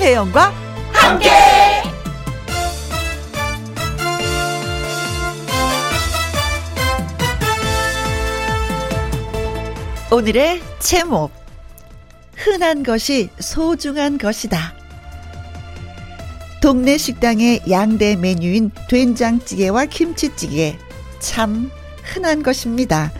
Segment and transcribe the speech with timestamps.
[0.00, 0.54] 김혜영과
[0.92, 1.28] 함께.
[10.10, 11.30] 오늘의 제목
[12.34, 14.74] 흔한 것이 소중한 것이다.
[16.62, 20.78] 동네 식당의 양대 메뉴인 된장찌개와 김치찌개
[21.18, 21.70] 참
[22.02, 23.12] 흔한 것입니다.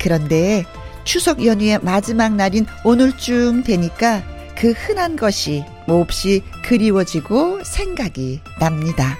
[0.00, 0.64] 그런데
[1.02, 4.22] 추석 연휴의 마지막 날인 오늘쯤 되니까
[4.56, 9.16] 그 흔한 것이 몹시 그리워지고 생각이 납니다.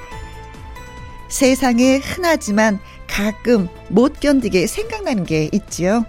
[1.28, 6.04] 세상에 흔하지만 가끔 못 견디게 생각나는 게 있지요.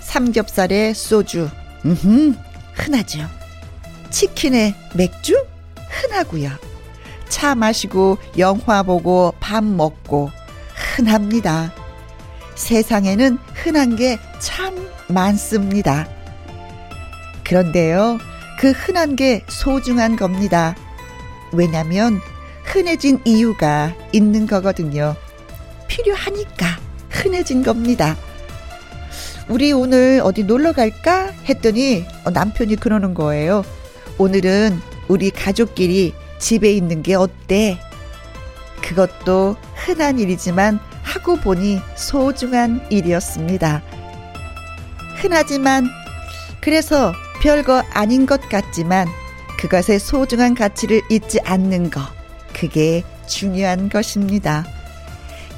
[0.00, 1.48] 삼겹살에 소주,
[1.84, 2.36] 음,
[2.74, 3.20] 흔하죠.
[4.10, 5.44] 치킨에 맥주,
[5.90, 6.50] 흔하고요.
[7.28, 10.30] 차 마시고 영화 보고 밥 먹고
[10.96, 11.72] 흔합니다.
[12.54, 14.74] 세상에는 흔한 게 참
[15.08, 16.06] 많습니다.
[17.44, 18.18] 그런데요,
[18.58, 20.74] 그 흔한 게 소중한 겁니다.
[21.52, 22.20] 왜냐면
[22.64, 25.14] 흔해진 이유가 있는 거거든요.
[25.86, 26.66] 필요하니까
[27.08, 28.16] 흔해진 겁니다.
[29.48, 31.32] 우리 오늘 어디 놀러 갈까?
[31.48, 33.64] 했더니 남편이 그러는 거예요.
[34.18, 37.78] 오늘은 우리 가족끼리 집에 있는 게 어때?
[38.82, 43.82] 그것도 흔한 일이지만 하고 보니 소중한 일이었습니다.
[45.16, 45.86] 흔하지만
[46.60, 49.06] 그래서 별거 아닌 것 같지만
[49.58, 52.00] 그것의 소중한 가치를 잊지 않는 것.
[52.52, 54.66] 그게 중요한 것입니다.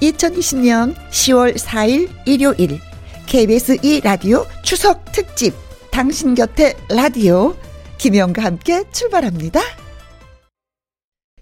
[0.02, 2.80] 2020년 10월 4일 일요일
[3.26, 5.54] KBS 2 라디오 추석 특집
[5.90, 7.54] 당신 곁에 라디오
[7.98, 9.60] 김영과 함께 출발합니다.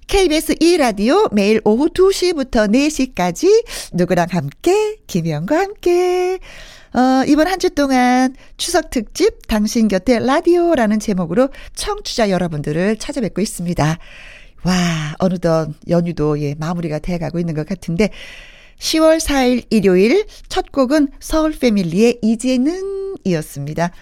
[0.08, 6.38] KBS 2라디오 매일 오후 2시부터 4시까지 누구랑 함께 김희영과 함께
[6.98, 13.98] 어, 이번 한 주 동안 추석 특집 당신 곁에 라디오라는 제목으로 청취자 여러분들을 찾아뵙고 있습니다.
[14.64, 18.10] 와, 어느덧 연휴도 예, 마무리가 돼 가고 있는 것 같은데
[18.80, 23.92] 10월 4일 일요일 첫 곡은 서울 패밀리의 이제는 이었습니다.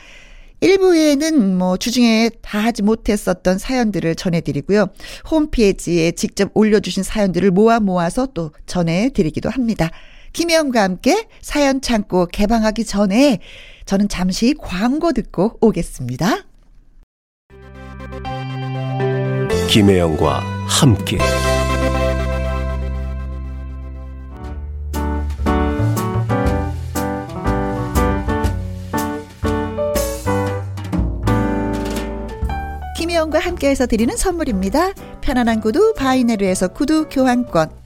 [0.62, 4.86] 1부에는 뭐 주중에 다 하지 못했었던 사연들을 전해드리고요.
[5.30, 9.90] 홈페이지에 직접 올려주신 사연들을 모아 모아서 또 전해드리기도 합니다.
[10.36, 13.38] 김혜영과 함께 사연 창고 개방하기 전에
[13.86, 16.44] 저는 잠시 광고 듣고 오겠습니다.
[19.70, 21.16] 김혜영과 함께
[32.98, 34.92] 김혜영과 함께해서 드리는 선물입니다.
[35.22, 37.85] 편안한 구두 바이네르에서 구두 교환권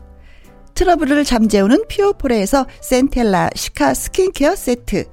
[0.81, 5.05] 트러블을 잠재우는 피오포레에서 센텔라 시카 스킨케어 세트.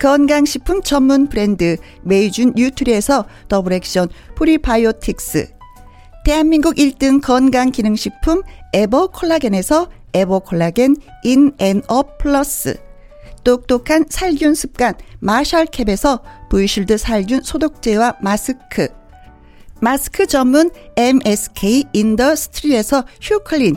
[0.00, 5.50] 건강식품 전문 브랜드 메이준 뉴트리에서 더블 액션 프리바이오틱스.
[6.24, 8.40] 대한민국 1등 건강기능식품
[8.72, 12.80] 에버 콜라겐에서 에버 콜라겐 인앤업 플러스.
[13.44, 18.88] 똑똑한 살균 습관 마샬캡에서 브이실드 살균 소독제와 마스크.
[19.78, 23.76] 마스크 전문 MSK 인더스트리에서 휴클린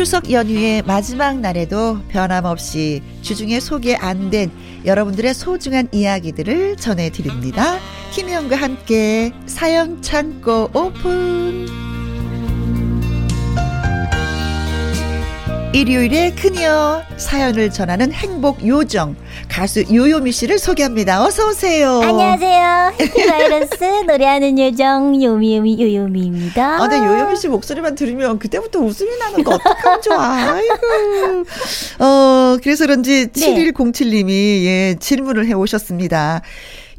[0.00, 4.50] 추석 연휴의 마지막 날에도 변함없이 주중에 소개 안 된
[4.86, 7.78] 여러분들의 소중한 이야기들을 전해드립니다.
[8.12, 11.89] 김혜영과 함께 사연 창고 오픈!
[15.72, 19.14] 일요일에 그녀 사연을 전하는 행복 요정
[19.48, 21.24] 가수 요요미 씨를 소개합니다.
[21.24, 22.00] 어서 오세요.
[22.02, 22.92] 안녕하세요.
[22.98, 26.82] 해피바이러스 노래하는 요정 요미요미 요요미입니다.
[26.82, 30.54] 아, 근 요요미 씨 목소리만 들으면 그때부터 웃음이 나는 거 어떡하면 좋아.
[30.54, 31.44] 아이고.
[32.00, 33.72] 어, 그래서 그런지 네.
[33.72, 36.42] 7107님이 예, 질문을 해 오셨습니다.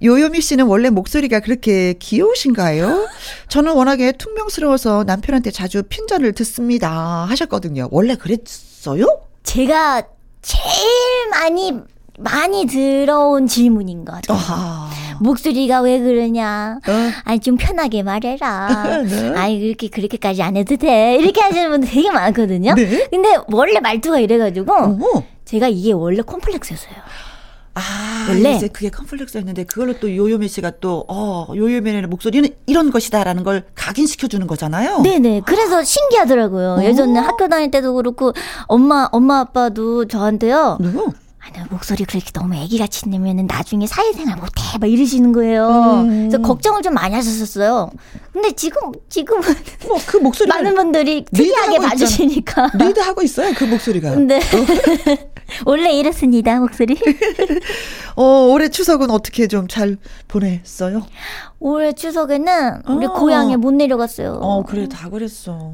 [0.03, 3.07] 요요미 씨는 원래 목소리가 그렇게 귀여우신가요?
[3.49, 6.89] 저는 워낙에 퉁명스러워서 남편한테 자주 핀잔을 듣습니다.
[7.29, 7.87] 하셨거든요.
[7.91, 9.05] 원래 그랬어요?
[9.43, 10.03] 제가
[10.41, 11.73] 제일 많이
[12.17, 14.37] 많이 들어온 질문인 것 같아요.
[14.37, 14.89] 아하.
[15.21, 16.79] 목소리가 왜 그러냐?
[16.87, 16.91] 어?
[17.23, 19.03] 아니 좀 편하게 말해라.
[19.05, 19.29] 네?
[19.35, 21.17] 아니 그렇게 그렇게까지 안 해도 돼.
[21.19, 22.73] 이렇게 하시는 분들 되게 많거든요.
[22.73, 23.07] 네?
[23.09, 25.23] 근데 원래 말투가 이래가지고 어허.
[25.45, 26.95] 제가 이게 원래 콤플렉스였어요.
[27.73, 33.43] 아, 원래 이제 그게 컴플렉스였는데 그걸로 또 요요미 씨가 또 어, 요요미의 목소리는 이런 것이다라는
[33.43, 35.01] 걸 각인시켜 주는 거잖아요.
[35.01, 35.41] 네 네.
[35.45, 36.77] 그래서 신기하더라고요.
[36.79, 36.83] 오.
[36.83, 38.33] 예전에 학교 다닐 때도 그렇고
[38.67, 40.77] 엄마 엄마 아빠도 저한테요.
[40.81, 40.89] 네.
[41.43, 45.67] 아, 나 목소리 그렇게 너무 애기같이 내면은 나중에 사회생활 못해 막 이러시는 거예요.
[46.03, 46.29] 음.
[46.29, 47.89] 그래서 걱정을 좀 많이 하셨었어요.
[48.33, 49.41] 근데 지금 지금은
[49.87, 54.15] 뭐 그 목소리 많은 분들이 특이하게 봐주시니까 리드하고 있어요 그 목소리가.
[54.19, 54.37] 네.
[54.37, 55.19] 어.
[55.65, 56.97] 원래 이렇습니다 목소리.
[58.15, 59.97] 어 올해 추석은 어떻게 좀 잘
[60.27, 61.01] 보냈어요?
[61.59, 63.13] 올해 추석에는 우리 어.
[63.13, 64.39] 고향에 못 내려갔어요.
[64.41, 65.73] 어 그래 다 그랬어.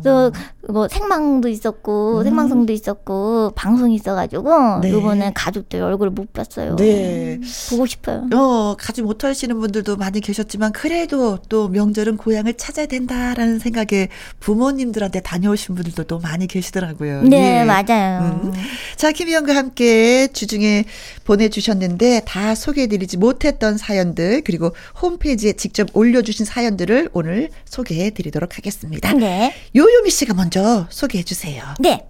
[0.69, 2.23] 뭐 생방도 있었고 음.
[2.25, 4.89] 생방송도 있었고 방송이 있어가지고 네.
[4.89, 6.75] 이번에 가족들 얼굴 못 봤어요.
[6.75, 7.39] 네
[7.69, 8.27] 보고 싶어요.
[8.33, 14.09] 어 가지 못하시는 분들도 많이 계셨지만 그래도 또 명절은 고향을 찾아야 된다라는 생각에
[14.41, 17.23] 부모님들한테 다녀오신 분들도 또 많이 계시더라고요.
[17.23, 17.63] 네 예.
[17.63, 18.39] 맞아요.
[18.43, 18.53] 음.
[18.97, 20.83] 자 김희영과 함께 주중에
[21.23, 24.71] 보내주셨는데 다 소개해드리지 못했던 사연들 그리고
[25.01, 29.13] 홈페이지에 직접 올려주신 사연들을 오늘 소개해 드리도록 하겠습니다.
[29.13, 29.53] 네.
[29.73, 31.63] 요요미 씨가 먼저 소개해 주세요.
[31.79, 32.05] 네.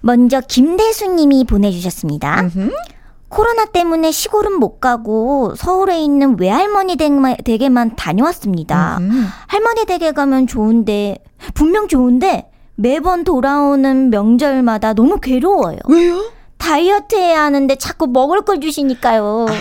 [0.00, 2.40] 먼저 김대수 님이 보내주셨습니다.
[2.40, 2.70] 음흠.
[3.28, 8.98] 코로나 때문에 시골은 못 가고 서울에 있는 외할머니 댁에만 다녀왔습니다.
[9.00, 9.26] 음흠.
[9.46, 11.18] 할머니 댁에 가면 좋은데,
[11.52, 15.78] 분명 좋은데, 매번 돌아오는 명절마다 너무 괴로워요.
[15.88, 16.32] 왜요?
[16.64, 19.46] 다이어트 해야 하는데 자꾸 먹을 걸 주시니까요.
[19.50, 19.52] 아.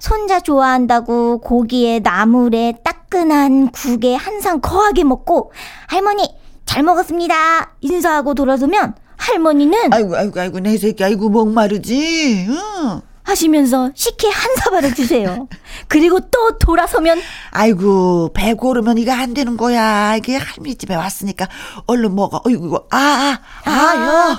[0.00, 5.52] 손자 좋아한다고 고기에 나물에 따끈한 국에 한상 거하게 먹고
[5.86, 6.28] 할머니
[6.66, 13.00] 잘 먹었습니다 인사하고 돌아서면 할머니는 아이고 아이고 아이고 내 새끼 아이고 목마르지 응.
[13.24, 15.48] 하시면서 식혜 한 사발을 주세요.
[15.88, 17.18] 그리고 또 돌아서면
[17.50, 20.14] 아이고 배 고르면 이거 안 되는 거야.
[20.16, 21.48] 이게 할머니 집에 왔으니까
[21.86, 22.40] 얼른 먹어.
[22.44, 24.38] 어이구 아아 아, 아요 아,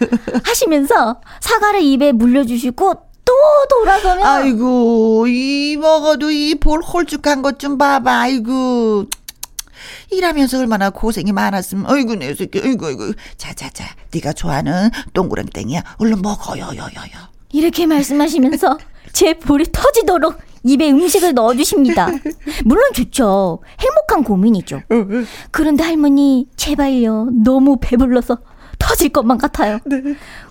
[0.44, 2.94] 하시면서 사과를 입에 물려주시고
[3.24, 3.32] 또
[3.70, 8.20] 돌아서면 아이고 이 먹어도 이 볼 홀쭉한 것 좀 봐봐.
[8.20, 9.06] 아이고.
[10.10, 11.90] 일하면서 얼마나 고생이 많았으면.
[11.90, 12.60] 어이구 내 새끼.
[12.60, 13.14] 어이구 어이구.
[13.36, 13.84] 자자자.
[14.12, 15.82] 네가 좋아하는 동그랑땡이야.
[15.98, 18.78] 얼른 먹어요 요요요 이렇게 말씀하시면서
[19.12, 22.08] 제 볼이 터지도록 입에 음식을 넣어주십니다.
[22.64, 23.60] 물론 좋죠.
[23.78, 24.82] 행복한 고민이죠.
[25.52, 27.28] 그런데 할머니, 제발요.
[27.44, 28.38] 너무 배불러서
[28.78, 29.78] 터질 것만 같아요.
[29.86, 30.02] 네.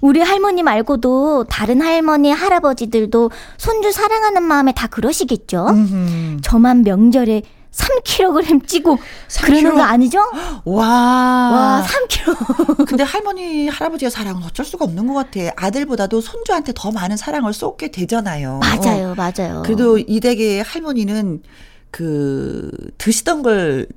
[0.01, 5.67] 우리 할머니 말고도 다른 할머니, 할아버지들도 손주 사랑하는 마음에 다 그러시겠죠?
[5.69, 6.41] 음흠.
[6.41, 7.43] 저만 명절에
[7.75, 9.45] 3kg 찌고 3kg?
[9.45, 10.19] 그러는 거 아니죠?
[10.65, 10.85] 와.
[10.87, 12.85] 와, 3kg.
[12.87, 15.51] 근데 할머니, 할아버지의 사랑은 어쩔 수가 없는 것 같아.
[15.57, 18.59] 아들보다도 손주한테 더 많은 사랑을 쏟게 되잖아요.
[18.59, 19.63] 맞아요, 맞아요.
[19.63, 21.43] 그래도 이 댁의 할머니는
[21.91, 23.87] 그 드시던 걸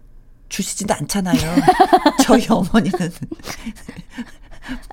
[0.49, 1.37] 주시지도 않잖아요.
[2.25, 3.11] 저희 어머니는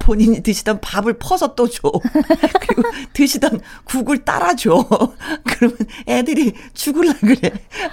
[0.05, 1.91] 본인이 드시던 밥을 퍼서 또 줘.
[2.62, 2.83] 그리고
[3.13, 4.88] 드시던 국을 따라 줘.
[5.45, 7.51] 그러면 애들이 죽을라 그래.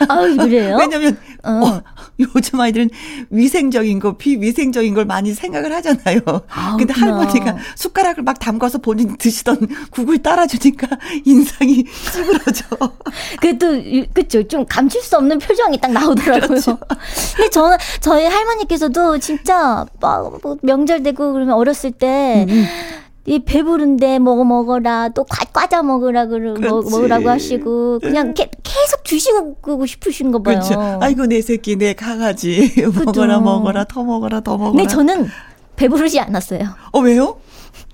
[0.09, 0.77] 아 그래요?
[0.81, 1.51] 왜냐면, 어.
[1.51, 1.83] 어,
[2.21, 2.91] 요즘 아이들은
[3.31, 6.21] 위생적인 거, 비위생적인 걸 많이 생각을 하잖아요.
[6.49, 10.89] 아, 근데 할머니가 숟가락을 막 담가서 본인이 드시던 국을 따라 주니까
[11.25, 12.65] 인상이 찌그러져.
[13.41, 14.43] 그래도, 그쵸.
[14.47, 16.49] 좀 감출 수 없는 표정이 딱 나오더라고요.
[16.49, 16.79] 그렇죠.
[17.37, 22.65] 근데 저는, 저희 할머니께서도 진짜 막, 뭐 명절 되고 그러면 어렸 어렸을 때, 음.
[23.25, 29.05] 이 배부른데 먹어 먹어라 또 과, 과자 먹으라 그러 먹, 먹으라고 하시고 그냥 게, 계속
[29.05, 30.59] 주시고 싶으신 거 봐요.
[30.59, 30.99] 그렇죠.
[31.01, 32.73] 아이고 내 새끼 내 강아지
[33.07, 34.73] 먹어라 먹어라 더 먹어라 더 먹어라.
[34.73, 35.29] 근데 저는
[35.77, 36.63] 배부르지 않았어요.
[36.93, 37.37] 어 왜요?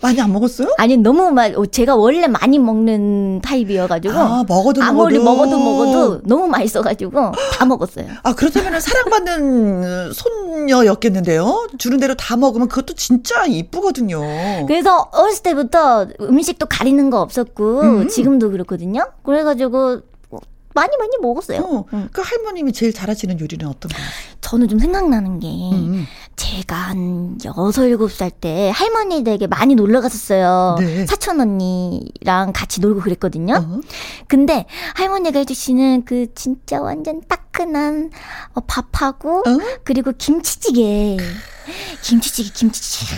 [0.00, 0.74] 많이 안 먹었어요?
[0.78, 6.46] 아니 너무 막 제가 원래 많이 먹는 타입이어가지고 아, 먹어도 아무리 먹어도 먹어도, 먹어도 너무
[6.46, 8.06] 맛있어가지고 다 먹었어요.
[8.22, 11.68] 아 그렇다면 사랑받는 손녀였겠는데요?
[11.78, 14.20] 주는 대로 다 먹으면 그것도 진짜 이쁘거든요.
[14.66, 18.08] 그래서 어렸을 때부터 음식도 가리는 거 없었고 음.
[18.08, 19.06] 지금도 그렇거든요.
[19.24, 20.00] 그래가지고
[20.78, 21.60] 많이 많이 먹었어요.
[21.92, 24.06] 어, 그 할머님이 제일 잘하시는 요리는 어떤 거예요?
[24.40, 26.06] 저는 좀 생각나는 게 음.
[26.36, 30.76] 제가 한 여섯 일곱 살 때 할머니 댁에 많이 놀러 갔었어요.
[30.78, 31.06] 네.
[31.06, 33.54] 사촌 언니랑 같이 놀고 그랬거든요.
[33.54, 33.80] 어?
[34.28, 38.10] 근데 할머니가 해주시는 그 진짜 완전 따끈한
[38.54, 39.58] 어, 밥하고 어?
[39.82, 41.16] 그리고 김치찌개.
[42.02, 43.16] 김치찌개, 김치찌개.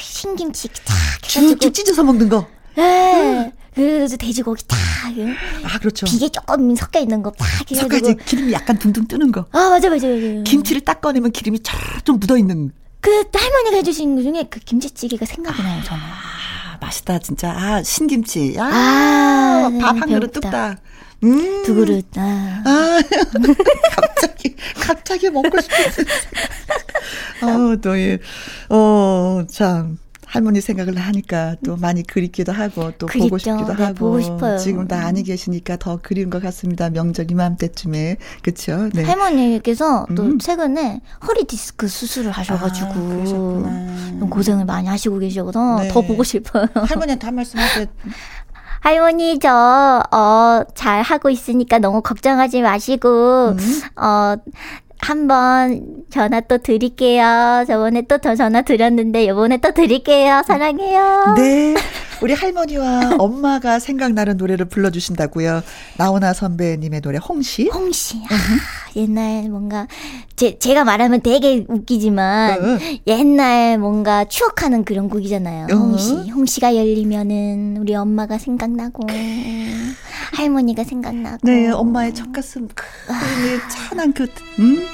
[0.00, 1.72] 신김치 탁 쭉쭉 해가지고.
[1.72, 2.46] 찢어서 먹는 거.
[2.76, 3.52] 네.
[3.78, 4.76] 그래서 돼지고기 탁.
[5.64, 6.04] 아, 그렇죠.
[6.06, 7.80] 비계 조금 섞여 있는 거탁 해가지고.
[7.80, 9.46] 속까지 기름이 약간 둥둥 뜨는 거.
[9.52, 10.42] 아, 맞아, 맞아, 맞아.
[10.44, 12.72] 김치를 딱 꺼내면 기름이 쫙좀 묻어 있는.
[13.00, 16.02] 그 할머니가 해주신 것 중에 그 김치찌개가 생각이 나요, 저는.
[16.02, 17.52] 아, 맛있다, 진짜.
[17.52, 18.56] 아, 신김치.
[18.58, 20.32] 아, 아, 밥한 그릇.
[20.32, 20.78] 뚝딱.
[21.22, 21.62] 음.
[21.64, 22.04] 두 그릇.
[22.16, 22.62] 아.
[22.64, 23.00] 아,
[23.94, 26.02] 갑자기, 갑자기 먹고 싶었어.
[27.46, 28.18] 어, 또, 예.
[28.70, 29.98] 어, 참.
[30.30, 33.38] 할머니 생각을 하니까 또 많이 그립기도 하고 또 보고 그립죠.
[33.38, 34.58] 싶기도 네, 하고 보고 싶어요.
[34.58, 36.90] 지금 다 아니 계시니까 더 그리운 것 같습니다.
[36.90, 38.90] 명절 이맘때쯤에 그렇죠.
[38.92, 39.04] 네.
[39.04, 40.38] 할머니께서 또 음.
[40.38, 42.90] 최근에 허리 디스크 수술을 하셔가지고
[43.66, 45.88] 아, 고생을 많이 하시고 계셔서 네.
[45.88, 46.66] 더 보고 싶어요.
[46.74, 47.86] 할머니한테 한 말씀 하세요.
[48.80, 53.80] 할머니 저 어 잘 하고 있으니까 너무 걱정하지 마시고 음.
[53.96, 54.36] 어
[54.98, 57.64] 한번 전화 또 드릴게요.
[57.66, 60.42] 저번에 또더 전화 드렸는데 이번에 또 드릴게요.
[60.46, 61.34] 사랑해요.
[61.36, 61.74] 네.
[62.20, 65.62] 우리 할머니와 엄마가 생각나는 노래를 불러주신다고요.
[65.96, 67.68] 나훈아 선배님의 노래 홍시.
[67.72, 68.34] 홍씨 아,
[68.96, 69.86] 옛날 뭔가
[70.36, 72.78] 제 제가 말하면 되게 웃기지만 어.
[73.06, 75.66] 옛날 뭔가 추억하는 그런 곡이잖아요.
[75.70, 75.74] 어.
[75.74, 79.06] 홍시 홍시가 열리면은 우리 엄마가 생각나고
[80.34, 84.26] 할머니가 생각나고 네, 엄마의 첫 가슴 크, 네, 찬한 그
[84.58, 84.86] 음?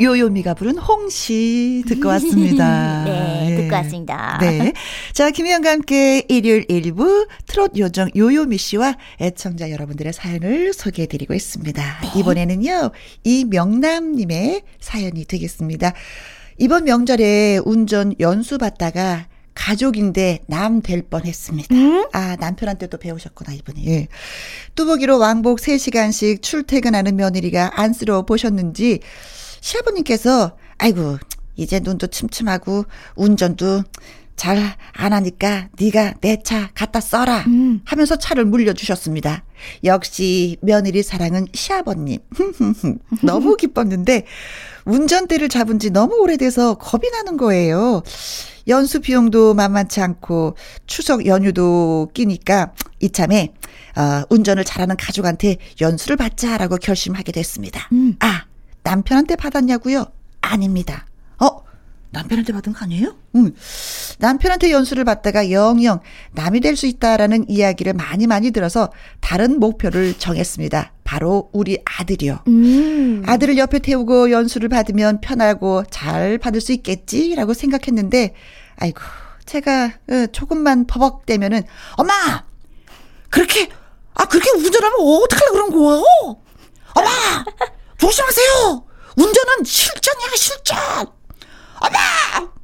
[0.00, 3.04] 요요미가 부른 홍시 듣고 왔습니다.
[3.04, 3.56] 네, 예.
[3.56, 4.38] 듣고 왔습니다.
[4.40, 4.72] 네.
[5.12, 11.82] 자, 김희영과 함께 일요일 일부 트롯 요정 요요미 씨와 애청자 여러분들의 사연을 소개해 드리고 있습니다.
[12.02, 12.18] 네.
[12.18, 12.90] 이번에는요,
[13.24, 15.92] 이명남님의 사연이 되겠습니다.
[16.58, 21.74] 이번 명절에 운전 연수 받다가 가족인데 남 될 뻔 했습니다.
[21.74, 22.06] 음?
[22.12, 23.86] 아, 남편한테도 배우셨구나, 이분이.
[23.88, 24.08] 예.
[24.76, 29.00] 뚜벅이로 왕복 3시간씩 출퇴근하는 며느리가 안쓰러워 보셨는지
[29.60, 31.18] 시아버님께서 아이고
[31.56, 32.84] 이제 눈도 침침하고
[33.16, 33.82] 운전도
[34.36, 34.56] 잘
[34.94, 37.80] 안 하니까 네가 내 차 갖다 써라 음.
[37.84, 39.44] 하면서 차를 물려주셨습니다.
[39.84, 42.18] 역시 며느리 사랑은 시아버님.
[43.22, 44.24] 너무 기뻤는데
[44.86, 48.02] 운전대를 잡은 지 너무 오래돼서 겁이 나는 거예요.
[48.68, 53.52] 연수 비용도 만만치 않고 추석 연휴도 끼니까 이참에
[53.96, 57.88] 어, 운전을 잘하는 가족한테 연수를 받자라고 결심하게 됐습니다.
[57.92, 58.16] 음.
[58.20, 58.44] 아
[58.82, 60.06] 남편한테 받았냐고요?
[60.40, 61.06] 아닙니다.
[61.38, 61.62] 어
[62.10, 63.14] 남편한테 받은 거 아니에요?
[63.36, 63.52] 응.
[64.18, 66.00] 남편한테 연수를 받다가 영영
[66.32, 70.92] 남이 될 수 있다라는 이야기를 많이 많이 들어서 다른 목표를 정했습니다.
[71.04, 72.40] 바로 우리 아들이요.
[72.48, 73.22] 음.
[73.26, 78.34] 아들을 옆에 태우고 연수를 받으면 편하고 잘 받을 수 있겠지라고 생각했는데,
[78.76, 79.00] 아이고,
[79.44, 81.62] 제가 어, 조금만 버벅대면은,
[81.96, 82.12] 엄마!
[83.28, 83.68] 그렇게,
[84.14, 86.02] 아, 그렇게 운전하면 어떡하려고 그런 거야?
[86.94, 87.44] 엄마!
[88.00, 88.84] 조심하세요!
[89.16, 90.78] 운전은 실전이야, 실전!
[91.80, 91.98] 엄마!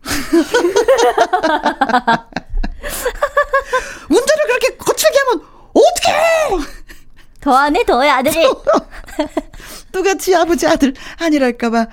[4.09, 5.43] 운전을 그렇게 거칠게 하면
[5.75, 6.14] 어떡해!
[7.40, 8.45] 더하네 더해 아들이.
[9.93, 11.87] 똑같이 아버지 아들 아니랄까봐.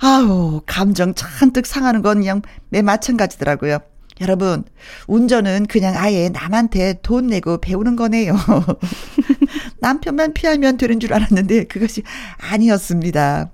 [0.00, 3.78] 아우, 감정 잔뜩 상하는 건 그냥 매 마찬가지더라고요.
[4.22, 4.64] 여러분,
[5.08, 8.34] 운전은 그냥 아예 남한테 돈 내고 배우는 거네요.
[9.80, 12.04] 남편만 피하면 되는 줄 알았는데 그것이
[12.38, 13.50] 아니었습니다.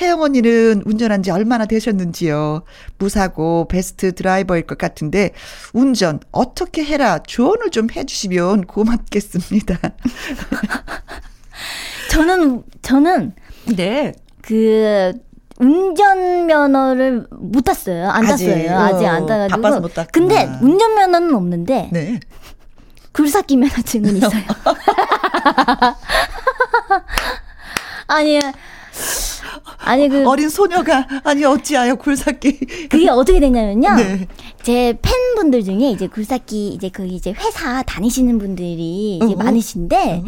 [0.00, 2.64] 혜영 언니는 운전한 지 얼마나 되셨는지요?
[2.98, 5.30] 무사고 베스트 드라이버일 것 같은데
[5.72, 9.78] 운전 어떻게 해라 조언을 좀 해주시면 고맙겠습니다.
[12.10, 13.32] 저는 저는
[13.76, 14.12] 네.
[14.42, 15.12] 그
[15.58, 18.08] 운전면허를 못 땄어요.
[18.10, 18.78] 안 아직, 땄어요.
[18.78, 19.60] 아직 어, 안 따가지고.
[19.60, 20.10] 바빠서 못 땄구나.
[20.12, 22.20] 근데 운전면허는 없는데 네.
[23.12, 24.30] 굴삭기 면허증은 있어요.
[28.06, 28.38] 아니
[29.78, 33.94] 아니 그 어린 소녀가 아니 어찌하여 굴삭기 그게 어떻게 됐냐면요.
[33.94, 34.28] 네.
[34.62, 39.36] 제 팬분들 중에 이제 굴삭기 이제 그 이제 회사 다니시는 분들이 이제 어.
[39.36, 40.22] 많으신데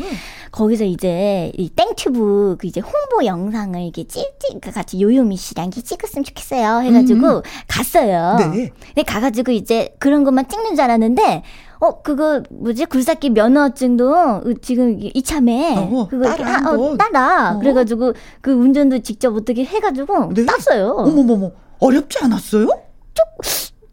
[0.52, 5.82] 거기서 이제 이 땡튜브 그 이제 홍보 영상을 이렇게 찔찔 그 같이 요요미 씨랑 이렇게
[5.82, 8.36] 찍었으면 좋겠어요 해가지고 갔어요.
[8.38, 8.70] 네.
[8.86, 11.42] 근데 가가지고 이제 그런 것만 찍는 줄 알았는데
[11.80, 16.96] 어 그거 뭐지 굴삭기 면허증도 지금 이참에 어, 그거 따라 어.
[16.96, 17.58] 따라 어.
[17.58, 20.44] 그래가지고 그 운전도 직접 어떻게 해가지고 네?
[20.44, 20.90] 땄어요.
[20.90, 21.52] 어머머머.
[21.78, 22.68] 어렵지 않았어요?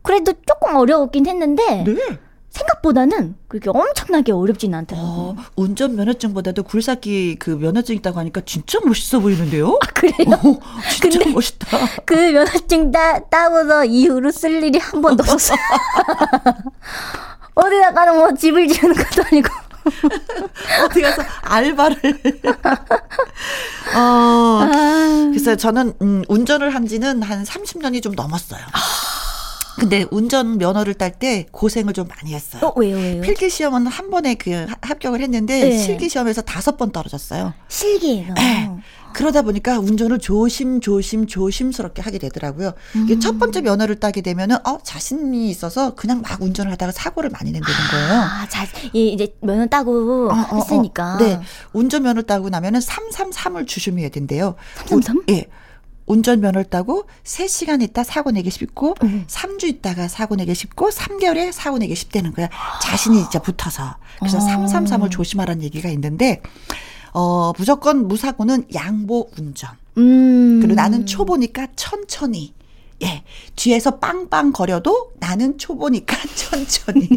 [0.02, 1.96] 그래도 조금 어려웠긴 했는데 네.
[2.50, 5.10] 생각보다는 그렇게 엄청나게 어렵진 않더라고요.
[5.12, 9.78] 어, 운전 면허증보다도 굴삭기 그 면허증 있다고 하니까 진짜 멋있어 보이는데요?
[9.82, 10.16] 아 그래요?
[10.34, 10.60] 어,
[10.92, 11.78] 진짜 근데- 멋있다.
[12.06, 15.58] 그 면허증 따, 따고서 이후로 쓸 일이 한 번도 없었어요.
[17.58, 19.50] 어디다가는 뭐 집을 지으는 것도 아니고.
[20.84, 21.98] 어디 가서 알바를.
[23.96, 28.62] 어, 아, 그래서 저는 음, 운전을 한 지는 한 30년이 좀 넘었어요.
[29.80, 32.62] 근데 운전 면허를 딸 때 고생을 좀 많이 했어요.
[32.64, 33.22] 어, 왜요, 왜요?
[33.22, 35.78] 필기 시험은 한 번에 그 하- 합격을 했는데 네.
[35.78, 37.54] 실기 시험에서 다섯 번 떨어졌어요.
[37.68, 38.34] 실기예요.
[38.36, 38.70] 네.
[39.14, 42.74] 그러다 보니까 운전을 조심 조심 조심스럽게 하게 되더라고요.
[43.04, 43.20] 이게 음.
[43.20, 47.76] 첫 번째 면허를 따게 되면은 어 자신이 있어서 그냥 막 운전을 하다가 사고를 많이 낸다는
[47.92, 48.22] 거예요.
[48.22, 50.56] 아, 자, 이- 이제 면허 따고 어, 어, 어.
[50.58, 51.18] 했으니까.
[51.18, 51.40] 네.
[51.74, 54.56] 운전 면허 따고 나면은 333을 주심해야 된대요.
[54.86, 55.18] 333?
[55.18, 55.46] 우- 예.
[56.08, 59.26] 운전면허를 따고 3시간 있다 사고 내기 쉽고 음.
[59.28, 62.50] 3주 있다가 사고 내기 쉽고 3개월에 사고 내기 쉽다는 거야.
[62.82, 63.98] 자신이 진짜 붙어서.
[64.20, 64.42] 그래서 어.
[64.42, 66.42] 333을 조심하라는 얘기가 있는데
[67.14, 69.70] 어, 무조건 무사고는 양보 운전.
[69.98, 70.60] 음.
[70.62, 72.54] 그리고 나는 초보니까 천천히.
[73.04, 73.24] 예.
[73.56, 77.08] 뒤에서 빵빵 거려도 나는 초보니까 천천히.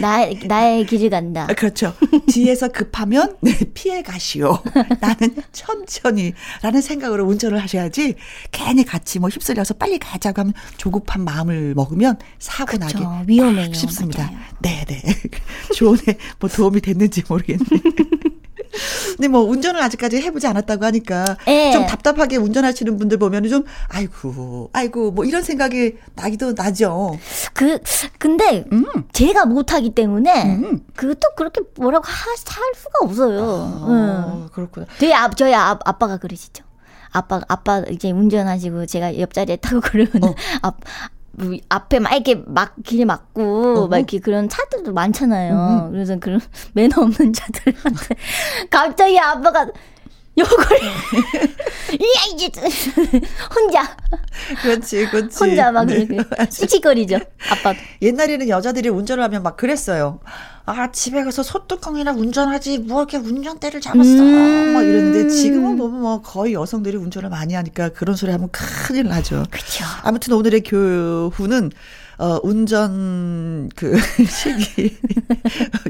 [0.00, 1.46] 나, 나의 길을 간다.
[1.48, 1.94] 아, 그렇죠.
[2.28, 4.58] 뒤에서 급하면 네, 피해 가시오.
[5.00, 8.14] 나는 천천히 라는 생각으로 운전을 하셔야지
[8.52, 12.98] 괜히 같이 뭐 휩쓸려서 빨리 가자고 하면 조급한 마음을 먹으면 사고 나기.
[13.26, 13.72] 위험해요.
[13.72, 14.24] 쉽습니다.
[14.24, 14.38] 맞아요.
[14.60, 15.02] 네, 네.
[15.74, 16.00] 조언에
[16.38, 17.64] 뭐 도움이 됐는지 모르겠네.
[19.16, 21.72] 근데 뭐 운전을 아직까지 해보지 않았다고 하니까 예.
[21.72, 27.18] 좀 답답하게 운전하시는 분들 보면 좀 아이고 아이고 뭐 이런 생각이 나기도 나죠.
[27.52, 27.78] 그,
[28.18, 28.84] 근데, 음.
[29.12, 30.80] 제가 못하기 때문에, 음.
[30.94, 32.36] 그것도 그렇게 뭐라고 하, 할
[32.74, 33.86] 수가 없어요.
[33.88, 34.22] 응.
[34.26, 34.86] 어, 그렇구나.
[34.98, 36.64] 저희, 아, 저희 아, 아빠가 그러시죠.
[37.10, 40.34] 아빠, 아빠 이제 운전하시고 제가 옆자리에 타고 그러면, 어.
[40.62, 40.76] 앞,
[41.38, 43.88] 뭐 앞에 막 이렇게 막길 막고, 어허.
[43.88, 45.54] 막 이렇게 그런 차들도 많잖아요.
[45.54, 45.90] 음흠.
[45.92, 46.40] 그래서 그런
[46.74, 48.16] 매너 없는 차들한테
[48.70, 49.68] 갑자기 아빠가
[50.38, 50.66] 욕을,
[51.92, 52.48] 이야, 이제,
[53.54, 53.96] 혼자,
[54.62, 55.38] 그렇지, 그렇지.
[55.38, 56.06] 혼자 막 네.
[56.08, 57.18] 이렇게 씩씩거리죠.
[57.50, 57.74] 아빠.
[58.00, 60.20] 옛날에는 여자들이 운전을 하면 막 그랬어요.
[60.66, 64.10] 아, 집에 가서 소뚜껑이나 운전하지, 뭐 이렇게 운전대를 잡았어.
[64.10, 64.74] 음.
[64.74, 69.44] 막 이러는데 지금은 보면 뭐 거의 여성들이 운전을 많이 하니까 그런 소리 하면 큰일 나죠.
[69.50, 69.84] 그쵸.
[70.02, 71.70] 아무튼 오늘의 교훈은
[72.18, 73.96] 어, 운전 그
[74.28, 74.96] 시기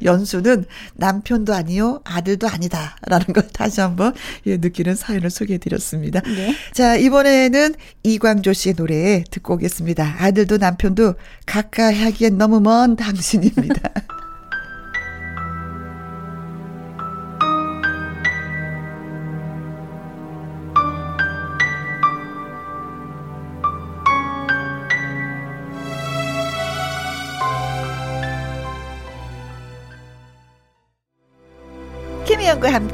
[0.04, 4.14] 연수는 남편도 아니요 아들도 아니다라는 걸 다시 한번
[4.46, 6.20] 예, 느끼는 사연을 소개해드렸습니다.
[6.20, 6.54] 네.
[6.72, 10.16] 자 이번에는 이광조 씨의 노래 듣고 오겠습니다.
[10.18, 11.14] 아들도 남편도
[11.46, 13.80] 가까이 하기엔 너무 먼 당신입니다.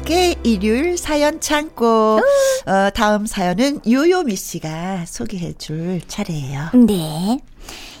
[0.05, 2.19] 함께 일요일 사연 창고.
[2.67, 6.69] 어, 다음 사연은 요요미 씨가 소개해 줄 차례예요.
[6.85, 7.39] 네.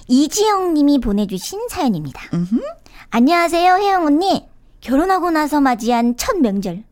[0.07, 2.21] 이지영 님이 보내주신 사연입니다.
[2.31, 2.61] 음흠.
[3.09, 4.45] 안녕하세요, 혜영 언니.
[4.81, 6.83] 결혼하고 나서 맞이한 첫 명절.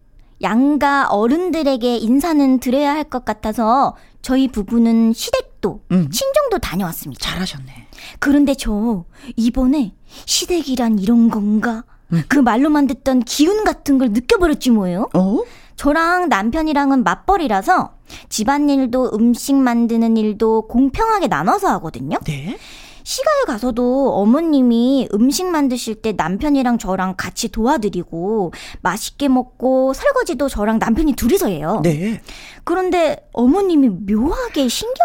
[0.41, 6.09] 양가 어른들에게 인사는 드려야 할 것 같아서 저희 부부는 시댁도 음.
[6.09, 7.19] 친정도 다녀왔습니다.
[7.23, 7.87] 잘하셨네.
[8.17, 9.93] 그런데 저 이번에
[10.25, 11.83] 시댁이란 이런 건가?
[12.27, 15.09] 그 말로만 듣던 기운 같은 걸 느껴버렸지 뭐예요.
[15.13, 15.39] 어?
[15.75, 17.93] 저랑 남편이랑은 맞벌이라서
[18.29, 22.17] 집안일도 음식 만드는 일도 공평하게 나눠서 하거든요.
[22.25, 22.57] 네.
[23.03, 31.13] 시가에 가서도 어머님이 음식 만드실 때 남편이랑 저랑 같이 도와드리고 맛있게 먹고 설거지도 저랑 남편이
[31.13, 31.81] 둘이서 해요.
[31.83, 32.21] 네.
[32.63, 34.95] 그런데 어머님이 묘하게 신경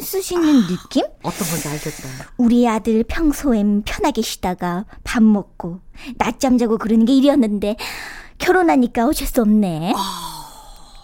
[0.00, 1.04] 쓰시는 느낌?
[1.22, 2.32] 어떤 건지 알겠다.
[2.36, 5.80] 우리 아들 평소엔 편하게 쉬다가 밥 먹고
[6.16, 7.76] 낮잠 자고 그러는 게 일이었는데
[8.38, 9.92] 결혼하니까 어쩔 수 없네.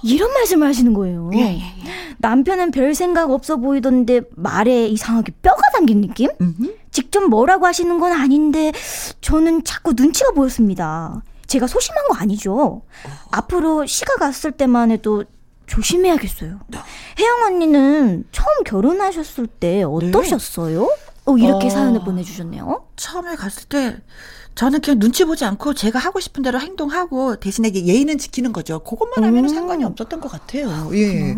[0.05, 1.31] 이런 말씀을 하시는 거예요.
[1.35, 2.15] 예, 예, 예.
[2.19, 6.31] 남편은 별 생각 없어 보이던데 말에 이상하게 뼈가 담긴 느낌?
[6.41, 6.75] 음흠.
[6.91, 8.73] 직접 뭐라고 하시는 건 아닌데
[9.21, 11.23] 저는 자꾸 눈치가 보였습니다.
[11.47, 12.83] 제가 소심한 거 아니죠.
[13.31, 15.25] 앞으로 시가 갔을 때만 해도
[15.67, 16.61] 조심해야겠어요.
[17.19, 20.89] 혜영 언니는 처음 결혼하셨을 때 어떠셨어요?
[21.27, 21.71] 어, 이렇게 어.
[21.71, 22.87] 사연을 보내주셨네요.
[22.97, 23.97] 처음에 갔을 때
[24.55, 28.79] 저는 그냥 눈치 보지 않고 제가 하고 싶은 대로 행동하고 대신에 예의는 지키는 거죠.
[28.81, 29.49] 그것만 하면 음.
[29.49, 30.91] 상관이 없었던 것 같아요.
[30.95, 31.37] 예.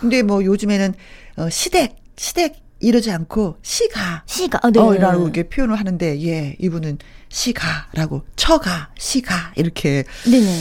[0.00, 0.94] 근데 뭐 요즘에는
[1.36, 4.78] 어, 시댁, 시댁 이러지 않고 시가 시가 아, 네.
[4.80, 6.98] 어, 라고 이렇게 표현을 하는데 예 이분은
[7.30, 10.60] 시가라고 처가 시가 이렇게 네네.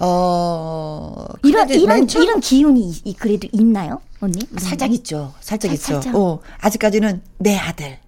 [0.00, 4.38] 어 이런 이런 맨 처음- 이런 기운이 이- 이- 그래도 있나요, 언니?
[4.58, 6.14] 살짝 있죠 살짝 살- 있죠 살짝.
[6.16, 8.03] 어 아직까지는 내 아들 음.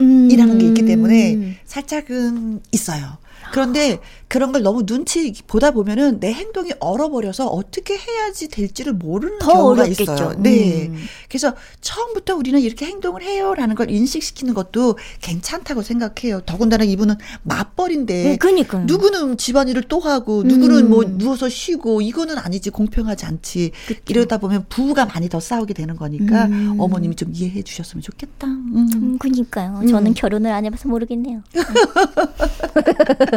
[0.00, 3.18] 이라는 게 있기 때문에 살짝은 있어요.
[3.52, 9.52] 그런데 그런 걸 너무 눈치 보다 보면은 내 행동이 얼어버려서 어떻게 해야지 될지를 모르는 더
[9.52, 10.02] 경우가 어렵겠죠.
[10.12, 10.34] 있어요.
[10.38, 10.86] 네.
[10.88, 11.04] 음.
[11.28, 16.40] 그래서 처음부터 우리는 이렇게 행동을 해요라는 걸 인식시키는 것도 괜찮다고 생각해요.
[16.46, 18.86] 더군다나 이분은 맞벌인데 네, 그러니까요.
[18.86, 20.90] 누구는 집안일을 또 하고 누구는 음.
[20.90, 23.70] 뭐 누워서 쉬고 이거는 아니지 공평하지 않지
[24.08, 26.74] 이러다 보면 부부가 많이 더 싸우게 되는 거니까 음.
[26.78, 28.48] 어머님이 좀 이해해 주셨으면 좋겠다.
[28.48, 28.88] 음.
[28.94, 29.82] 음, 그니까요.
[29.88, 31.42] 저는 결혼을 안 해봐서 모르겠네요.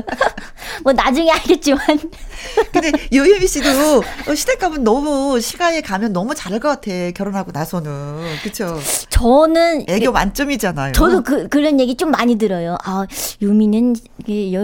[0.84, 1.80] 뭐 나중에 알겠지만
[2.72, 3.68] 근데 요예미 씨도
[4.28, 8.80] 어, 시댁 가면 너무 시가에 가면 너무 잘할 것 같아 결혼하고 나서는 그쵸
[9.10, 10.92] 저는 애교 만점이잖아요.
[10.94, 12.78] 저도 그 그런 얘기 좀 많이 들어요.
[12.84, 13.06] 아
[13.42, 13.96] 유미는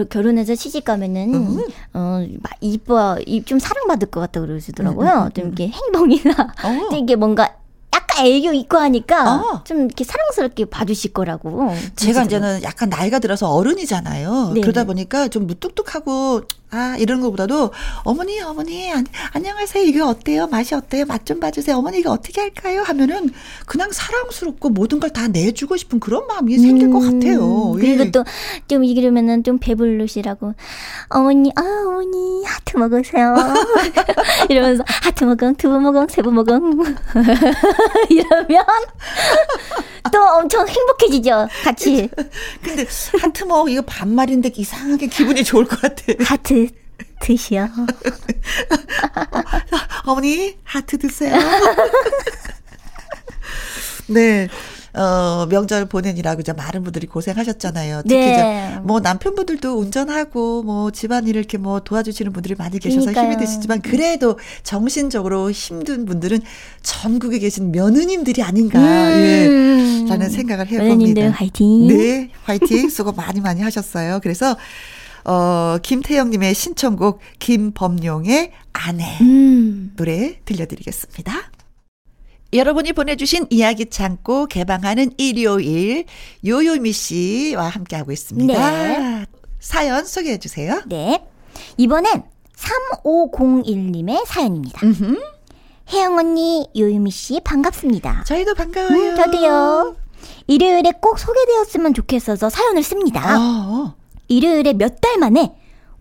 [0.09, 1.63] 결혼해서 시집 가면은 음.
[1.93, 5.29] 어 마- 이뻐 이- 좀 사랑받을 것 같다 그러시더라고요.
[5.35, 6.31] 좀 이렇게 행동이나
[6.65, 6.89] 음, 어.
[6.89, 7.55] 좀 이게 뭔가
[7.95, 9.63] 약간 애교 있고 하니까 어.
[9.63, 11.73] 좀 이렇게 사랑스럽게 봐주실 거라고.
[11.95, 12.23] 제가.
[12.23, 14.51] 이제는 약간 나이가 들어서 어른이잖아요.
[14.55, 14.61] 네.
[14.61, 16.41] 그러다 보니까 좀 무뚝뚝하고
[16.75, 17.71] 아 이런 것보다도
[18.03, 22.81] 어머니 어머니 안, 안녕하세요 이거 어때요 맛이 어때요 맛 좀 봐주세요 어머니 이거 어떻게 할까요
[22.83, 23.29] 하면은
[23.67, 27.73] 그냥 사랑스럽고 모든 걸 다 내주고 싶은 그런 마음이 생길 것 음, 같아요.
[27.73, 28.11] 그리고 예.
[28.11, 30.55] 또좀 이러면은 좀 배부르시라고
[31.09, 33.35] 어머니 아 어머니 하트 먹으세요.
[34.49, 36.79] 이러면서 하트 먹응 두부 먹응 세부 먹응
[38.09, 38.65] 이러면
[40.11, 42.09] 또 엄청 행복해지죠 같이
[42.61, 42.85] 근데
[43.19, 46.03] 하트 먹 이거 반말인데 이상하게 기분이 좋을 것 같아.
[46.23, 46.67] 하트
[47.21, 47.67] 드시오.
[50.05, 51.35] 어머니 하트 드세요.
[54.07, 54.49] 네.
[54.95, 58.03] 어, 명절 보내느라고 이제 많은 분들이 고생하셨잖아요.
[58.03, 58.33] 특히 네.
[58.33, 63.39] 이제 뭐 남편분들도 운전하고 뭐 집안일을 이렇게 뭐 도와주시는 분들이 많이 계셔서 힘이 그러니까요.
[63.39, 66.41] 드시지만 그래도 정신적으로 힘든 분들은
[66.83, 68.79] 전국에 계신 며느님들이 아닌가
[69.19, 69.47] 예.
[69.47, 70.05] 음.
[70.07, 70.89] 라는 생각을 해봅니다.
[70.89, 71.87] 며느님들 화이팅.
[71.87, 72.89] 네, 화이팅.
[72.89, 74.19] 수고 많이 많이 하셨어요.
[74.21, 74.55] 그래서
[75.25, 79.93] 어, 김태영님의 신청곡 김범용의 아내 음.
[79.95, 81.33] 노래 들려드리겠습니다.
[82.53, 86.05] 여러분이 보내주신 이야기 창고 개방하는 일요일
[86.45, 88.53] 요요미 씨와 함께하고 있습니다.
[88.71, 89.25] 네.
[89.59, 90.81] 사연 소개해 주세요.
[90.87, 91.23] 네.
[91.77, 92.23] 이번엔
[92.55, 94.79] 3501님의 사연입니다.
[94.85, 95.19] 음흠.
[95.91, 98.23] 혜영 언니, 요유미 씨 반갑습니다.
[98.25, 98.89] 저희도 반가워요.
[99.11, 99.95] 음, 저도요.
[100.47, 103.37] 일요일에 꼭 소개되었으면 좋겠어서 사연을 씁니다.
[103.39, 103.95] 어,
[104.27, 105.53] 일요일에 몇 달 만에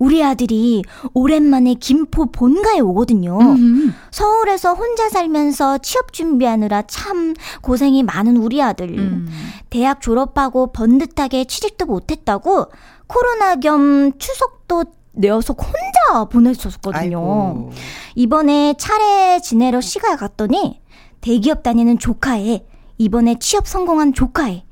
[0.02, 0.82] 우리 아들이
[1.14, 3.38] 오랜만에 김포 본가에 오거든요.
[3.38, 3.94] 음.
[4.10, 8.98] 서울에서 혼자 살면서 취업 준비하느라 참 고생이 많은 우리 아들.
[8.98, 9.28] 음.
[9.70, 12.66] 대학 졸업하고 번듯하게 취직도 못했다고
[13.06, 14.86] 코로나 겸 추석도
[15.18, 17.18] 녀석 혼자 보냈었거든요.
[17.18, 17.70] 아이고.
[18.16, 20.80] 이번에 차례 지내러 시가 갔더니
[21.20, 22.66] 대기업 다니는 조카에
[22.98, 24.64] 이번에 취업 성공한 조카에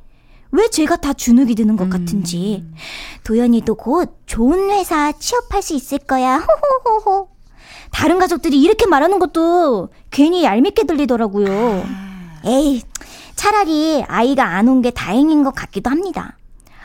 [0.52, 2.64] 왜 제가 다 주눅이 드는 것 같은지.
[3.24, 6.44] 도연이도 곧 좋은 회사 취업할 수 있을 거야.
[6.84, 7.28] 호호호호.
[7.92, 11.84] 다른 가족들이 이렇게 말하는 것도 괜히 얄밉게 들리더라고요.
[12.44, 12.82] 에이
[13.36, 16.36] 차라리 아이가 안 온 게 다행인 것 같기도 합니다.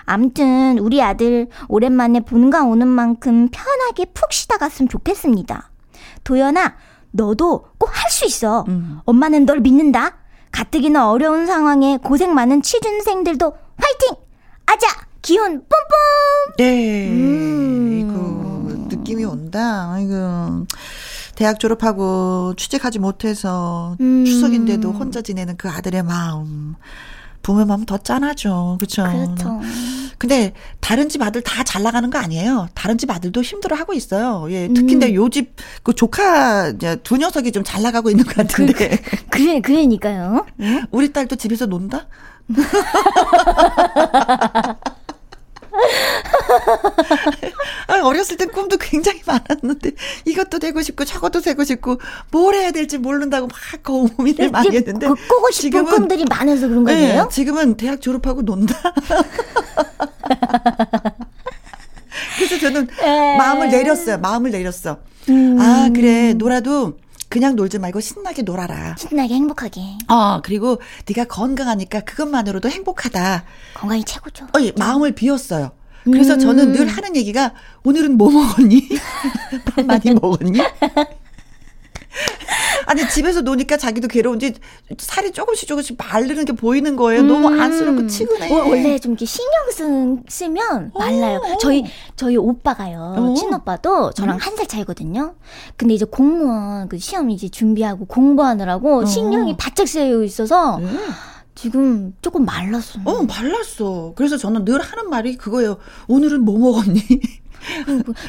[0.06, 5.71] 암튼 우리 아들 오랜만에 본가 오는 만큼 편하게 푹 쉬다 갔으면 좋겠습니다.
[6.23, 6.75] 도연아
[7.12, 8.65] 너도 꼭 할 수 있어.
[8.67, 8.99] 음.
[9.06, 10.17] 엄마는 널 믿는다.
[10.55, 14.15] 가뜩이나 어려운 상황에 고생 많은 취준생들도 화이팅!
[14.65, 14.87] 아자!
[15.21, 16.55] 기운 뿜뿜!
[16.57, 17.09] 네.
[17.09, 17.99] 음.
[17.99, 19.91] 이거 느낌이 온다.
[19.91, 20.65] 아이고.
[21.35, 24.23] 대학 졸업하고 취직하지 못해서 음.
[24.23, 26.75] 추석인데도 혼자 지내는 그 아들의 마음.
[27.41, 28.77] 부모의 마음 더 짠하죠.
[28.79, 29.03] 그렇죠.
[29.03, 29.59] 그렇죠.
[30.17, 32.67] 근데 다른 집 아들 다 잘 나가는 거 아니에요.
[32.73, 34.47] 다른 집 아들도 힘들어 하고 있어요.
[34.51, 34.67] 예.
[34.73, 38.99] 특히 근데 요집 그 조카 이제 두 녀석이 좀 잘 나가고 있는 것 같은데.
[39.30, 40.45] 그래, 그러니까요.
[40.91, 42.08] 우리 딸도 집에서 논다?
[47.88, 49.91] 아, 어렸을 땐 꿈도 굉장히 많았는데
[50.25, 51.99] 이것도 되고 싶고 저것도 되고 싶고
[52.31, 56.83] 뭘 해야 될지 모른다고 막 고민을 많이 했는데 그 꾸고 싶은 지금은- 꿈들이 많아서 그런
[56.85, 57.29] 네, 거예요?
[57.31, 58.75] 지금은 대학 졸업하고 논다.
[62.38, 63.38] 그래서 저는 에.
[63.38, 64.17] 마음을 내렸어요.
[64.19, 64.97] 마음을 내렸어.
[65.29, 65.57] 음.
[65.59, 66.97] 아 그래 놀아도
[67.29, 68.95] 그냥 놀지 말고 신나게 놀아라.
[68.97, 69.81] 신나게 행복하게.
[70.07, 73.43] 어 그리고 네가 건강하니까 그것만으로도 행복하다.
[73.75, 74.45] 건강이 최고죠.
[74.45, 75.71] 어, 예, 마음을 비웠어요.
[76.03, 76.39] 그래서 음.
[76.39, 78.89] 저는 늘 하는 얘기가 오늘은 뭐 먹었니?
[79.65, 80.59] 밥 많이 먹었니?
[82.95, 84.53] 아니 집에서 노니까 자기도 괴로운지
[84.97, 87.21] 살이 조금씩 조금씩 마르는 게 보이는 거예요.
[87.21, 87.27] 음.
[87.27, 88.51] 너무 안쓰럽고 치근해.
[88.53, 91.41] 어, 원래 좀 이렇게 신경 쓰, 면 말라요.
[91.43, 91.58] 오.
[91.58, 91.84] 저희
[92.15, 93.15] 저희 오빠가요.
[93.17, 93.34] 오.
[93.36, 94.39] 친오빠도 저랑 음.
[94.39, 95.36] 한살 차이거든요.
[95.75, 99.05] 근데 이제 공무원 그 시험 이제 준비하고 공부하느라고 어.
[99.05, 100.97] 신경이 바짝 쓰여 있어서 음.
[101.55, 102.99] 지금 조금 말랐어.
[103.05, 104.13] 어, 말랐어.
[104.15, 105.77] 그래서 저는 늘 하는 말이 그거예요.
[106.08, 107.01] 오늘은 뭐 먹었니?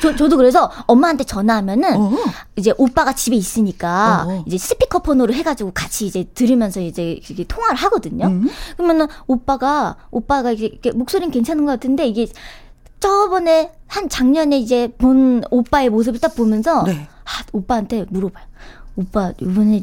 [0.01, 2.13] 저, 저도 그래서 엄마한테 전화하면은 어.
[2.57, 4.45] 이제 오빠가 집에 있으니까 어.
[4.47, 8.27] 이제 스피커폰으로 해가지고 같이 이제 들으면서 이제 이게 통화를 하거든요.
[8.27, 8.49] 음.
[8.77, 12.29] 그러면은 오빠가 오빠가 이게 목소리는 괜찮은 것 같은데 이게
[13.01, 17.09] 저번에 한 작년에 이제 본 오빠의 모습을 딱 보면서 네.
[17.25, 18.45] 아, 오빠한테 물어봐요.
[18.97, 19.83] 오빠 이번에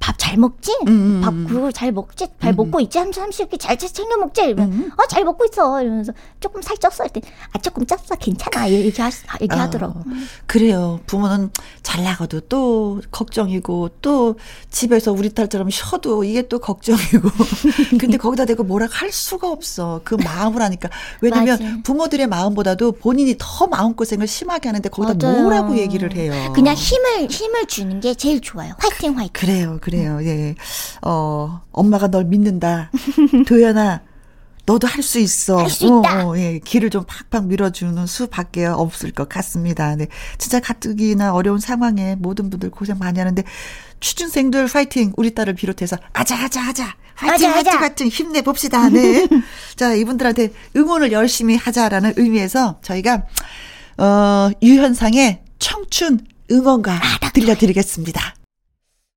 [0.00, 0.76] 밥 잘 먹지?
[0.86, 1.20] 음, 음, 음.
[1.22, 2.28] 밥 그걸 잘 먹지?
[2.40, 2.56] 잘 음.
[2.56, 2.98] 먹고 있지?
[2.98, 4.42] 하면서 함시 이렇게 잘 챙겨 먹지?
[4.42, 4.90] 이러면 음.
[4.96, 7.20] 어 잘 먹고 있어 이러면서 조금 살 쪘어 할 때
[7.52, 9.10] 아 조금 쪘어 괜찮아 이렇게 하,
[9.40, 10.00] 이렇게 어, 하더라고.
[10.46, 11.00] 그래요.
[11.06, 11.50] 부모는
[11.82, 14.36] 잘 나가도 또 걱정이고 또
[14.70, 17.28] 집에서 우리 딸처럼 쉬어도 이게 또 걱정이고.
[17.98, 20.00] 근데 거기다 대고 뭐라 할 수가 없어.
[20.04, 20.88] 그 마음을 하니까
[21.20, 21.82] 왜냐면.
[21.82, 25.42] 부모들의 마음보다도 본인이 더 마음 고생을 심하게 하는데 거기다 맞아요.
[25.42, 26.52] 뭐라고 얘기를 해요.
[26.54, 28.74] 그냥 힘을 힘을 주는 게 제일 좋아요.
[28.78, 29.32] 화이팅 화이팅.
[29.32, 29.78] 그래요.
[29.80, 29.89] 그래요.
[29.98, 30.54] 예.
[31.02, 32.90] 어, 엄마가 널 믿는다.
[33.46, 34.00] 도연아,
[34.66, 35.58] 너도 할 수 있어.
[35.58, 36.26] 할 수 있다.
[36.26, 36.58] 어, 어, 예.
[36.60, 39.96] 길을 좀 팍팍 밀어주는 수밖에 없을 것 같습니다.
[39.96, 40.06] 네.
[40.38, 43.42] 진짜 가뜩이나 어려운 상황에 모든 분들 고생 많이 하는데
[44.00, 48.88] 취준생들 파이팅 우리 딸을 비롯해서 아자 아자 아자 파이팅 파이팅 파이팅 힘내 봅시다.
[48.88, 49.26] 네.
[49.76, 53.24] 자 이분들한테 응원을 열심히 하자라는 의미에서 저희가
[53.98, 58.34] 어 유현상의 청춘 응원가 아, 들려드리겠습니다.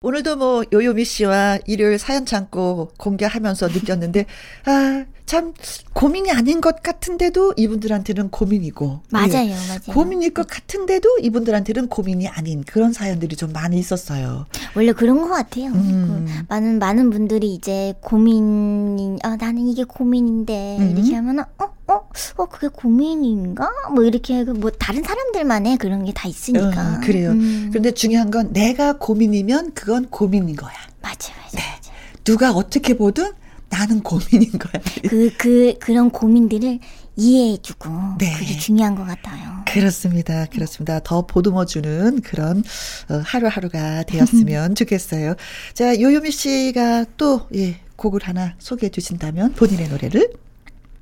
[0.04, 4.26] 오늘도 뭐 요요미 씨와 일요일 사연 창고 공개하면서 느꼈는데
[4.66, 5.54] 아 참
[5.94, 9.56] 고민이 아닌 것 같은데도 이분들한테는 고민이고 맞아요, 예.
[9.68, 9.80] 맞아요.
[9.88, 14.46] 고민일 것 같은데도 이분들한테는 고민이 아닌 그런 사연들이 좀 많이 있었어요.
[14.76, 15.68] 원래 그런 것 같아요.
[15.68, 16.26] 음.
[16.28, 20.98] 그 많은 많은 분들이 이제 고민, 아 나는 이게 고민인데 음.
[20.98, 22.10] 이렇게 하면은 어 어?
[22.38, 23.70] 어, 그게 고민인가?
[23.94, 26.68] 뭐 이렇게 뭐 다른 사람들만의 그런 게 다 있으니까.
[26.68, 27.32] 어, 그래요.
[27.32, 27.68] 음.
[27.72, 30.74] 그런데 중요한 건 내가 고민이면 그건 고민인 거야.
[31.02, 31.64] 맞아, 맞아, 네.
[31.76, 31.92] 맞아.
[32.24, 33.32] 누가 어떻게 보든
[33.70, 34.82] 나는 고민인 거야.
[35.10, 36.80] 그, 그, 그런 고민들을
[37.16, 37.90] 이해해주고.
[38.20, 38.34] 네.
[38.38, 39.64] 그게 중요한 것 같아요.
[39.66, 40.46] 그렇습니다.
[40.46, 41.00] 그렇습니다.
[41.00, 42.64] 더 보듬어주는 그런
[43.10, 45.36] 어, 하루하루가 되었으면 좋겠어요.
[45.74, 50.34] 자, 요요미 씨가 또, 예, 곡을 하나 소개해 주신다면 본인의 노래를.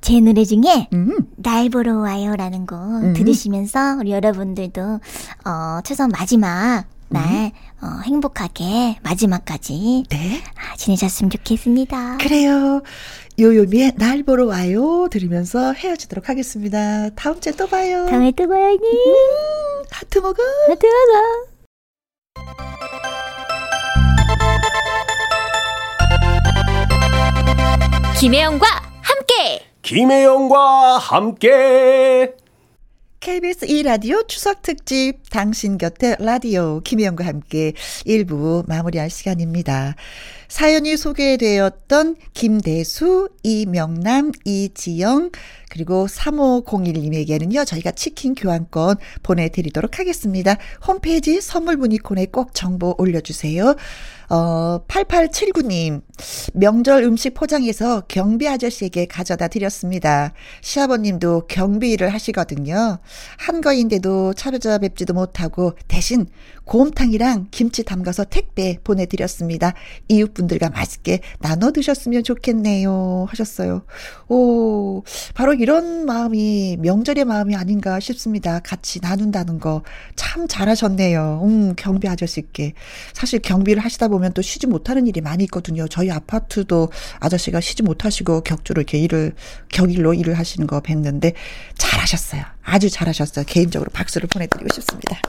[0.02, 1.16] 제 노래 중에 음.
[1.36, 3.12] 날 보러 와요라는 곡 음.
[3.14, 4.82] 들으시면서 우리 여러분들도
[5.44, 7.50] 어 최선 마지막 날 음.
[7.86, 10.42] 어, 행복하게 마지막까지 네.
[10.56, 12.18] 아, 지내셨으면 좋겠습니다.
[12.18, 12.82] 그래요.
[13.38, 17.10] 요요미의 날 보러 와요 들으면서 헤어지도록 하겠습니다.
[17.10, 18.06] 다음 주에 또 봐요.
[18.06, 18.72] 다음에 또 봐요.
[18.72, 20.42] 음, 하트 먹어.
[20.68, 21.52] 하트 먹어.
[28.18, 28.66] 김혜영과
[29.00, 29.71] 함께.
[29.82, 32.34] 김혜영과 함께.
[33.18, 37.72] KBS 2라디오 추석 특집 당신 곁에 라디오 김혜영과 함께
[38.06, 39.96] 1부 마무리할 시간입니다.
[40.46, 45.30] 사연이 소개되었던 김대수, 이명남, 이지영,
[45.70, 50.58] 그리고 3501님에게는요, 저희가 치킨 교환권 보내드리도록 하겠습니다.
[50.86, 53.74] 홈페이지 선물 문의콘에 꼭 정보 올려주세요.
[54.28, 56.02] 어, 8879님,
[56.52, 60.34] 명절 음식 포장해서 경비 아저씨에게 가져다 드렸습니다.
[60.60, 62.98] 시아버님도 경비 일을 하시거든요.
[63.38, 66.26] 한거인데도 찾아뵙지도 못 하고 대신
[66.64, 69.74] 곰탕이랑 김치 담가서 택배 보내드렸습니다.
[70.08, 73.26] 이웃분들과 맛있게 나눠 드셨으면 좋겠네요.
[73.28, 73.82] 하셨어요.
[74.28, 75.02] 오,
[75.34, 78.60] 바로 이런 마음이 명절의 마음이 아닌가 싶습니다.
[78.60, 79.82] 같이 나눈다는 거
[80.16, 81.42] 참 잘하셨네요.
[81.44, 82.72] 음, 경비 아저씨께.
[83.12, 85.86] 사실 경비를 하시다 보면 또 쉬지 못하는 일이 많이 있거든요.
[85.88, 89.34] 저희 아파트도 아저씨가 쉬지 못하시고 격주로 이렇게 일을,
[89.70, 91.34] 격일로 일을 하시는 거 뵀는데
[91.76, 92.42] 잘하셨어요.
[92.62, 93.44] 아주 잘하셨어요.
[93.46, 95.20] 개인적으로 박수를 보내드리고 싶습니다.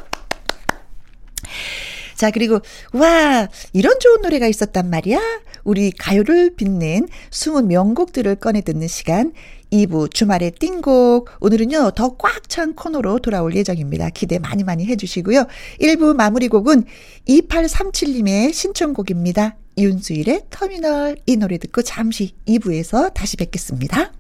[2.16, 2.60] 자, 그리고,
[2.94, 5.20] 와, 이런 좋은 노래가 있었단 말이야.
[5.64, 9.34] 우리 가요를 빛낸 숨은 명곡들을 꺼내 듣는 시간.
[9.72, 11.30] 2부 주말의 띵곡.
[11.42, 14.10] 오늘은요, 더 꽉 찬 코너로 돌아올 예정입니다.
[14.12, 15.48] 기대 많이 많이 해주시고요.
[15.82, 16.84] 1부 마무리 곡은
[17.28, 19.58] 2837님의 신청곡입니다.
[19.78, 21.18] 윤수일의 터미널.
[21.26, 24.12] 이 노래 듣고 잠시 2부에서 다시 뵙겠습니다.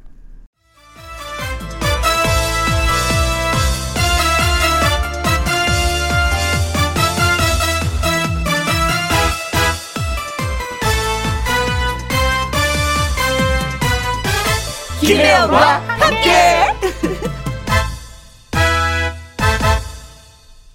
[15.05, 16.31] 김혜영과 함께.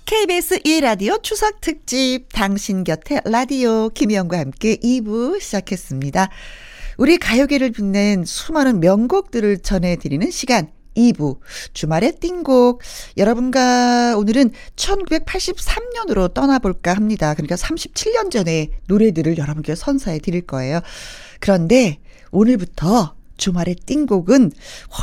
[0.05, 6.29] KBS 1라디오 추석 특집 당신 곁에 라디오 김희영과 함께 2부 시작했습니다.
[6.99, 11.39] 우리 가요계를 빛낸 수많은 명곡들을 전해드리는 시간 2부
[11.73, 12.83] 주말의 띵곡
[13.17, 17.33] 여러분과 오늘은 1983년으로 떠나볼까 합니다.
[17.33, 20.81] 그러니까 37년 전에 노래들을 여러분께 선사해 드릴 거예요.
[21.41, 24.53] 그런데 오늘부터 주말의 띵곡은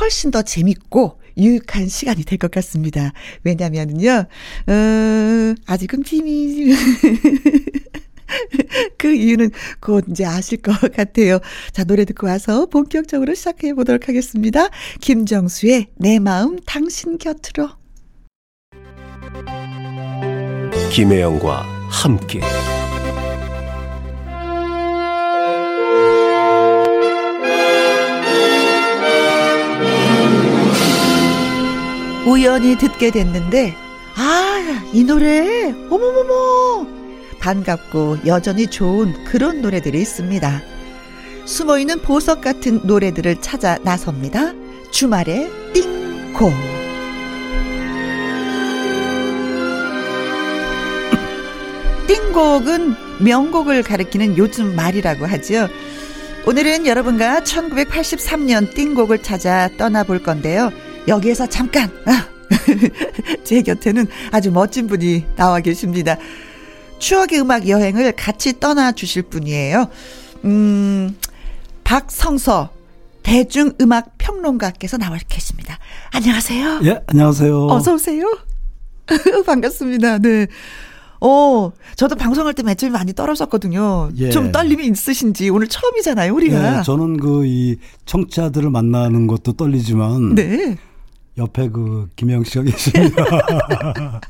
[0.00, 3.12] 훨씬 더 재밌고 유익한 시간이 될 것 같습니다.
[3.44, 4.26] 왜냐면요,
[4.66, 6.74] 어, 아직은 비밀.
[8.98, 11.38] 그 이유는 곧 이제 아실 것 같아요.
[11.72, 14.68] 자, 노래 듣고 와서 본격적으로 시작해 보도록 하겠습니다.
[15.00, 17.68] 김정수의 내 마음 당신 곁으로.
[20.92, 22.40] 김혜영과 함께.
[32.26, 33.76] 우연히 듣게 됐는데,
[34.16, 36.84] 아, 이 노래, 어머머머!
[37.38, 40.60] 반갑고 여전히 좋은 그런 노래들이 있습니다.
[41.44, 44.52] 숨어있는 보석 같은 노래들을 찾아 나섭니다.
[44.90, 46.52] 주말에 띵곡.
[52.08, 55.68] 띵곡은 명곡을 가리키는 요즘 말이라고 하죠.
[56.44, 60.72] 오늘은 여러분과 1983년 띵곡을 찾아 떠나볼 건데요.
[61.08, 62.26] 여기에서 잠깐, 아,
[63.44, 66.16] 제 곁에는 아주 멋진 분이 나와 계십니다.
[66.98, 69.88] 추억의 음악 여행을 같이 떠나 주실 분이에요.
[70.44, 71.16] 음,
[71.84, 72.70] 박성서
[73.22, 75.78] 대중음악 평론가께서 나와 계십니다.
[76.12, 76.80] 안녕하세요.
[76.84, 77.66] 예, 안녕하세요.
[77.66, 78.24] 어서 오세요.
[79.46, 80.18] 반갑습니다.
[80.18, 80.46] 네.
[81.20, 84.10] 어, 저도 방송할 때 며칠 많이 떨었었거든요.
[84.18, 84.30] 예.
[84.30, 86.78] 좀 떨림이 있으신지 오늘 처음이잖아요, 우리가.
[86.78, 90.76] 예, 저는 그 이 청취자들을 만나는 것도 떨리지만 네.
[91.38, 93.24] 옆에 그 김영 씨가 계십니다.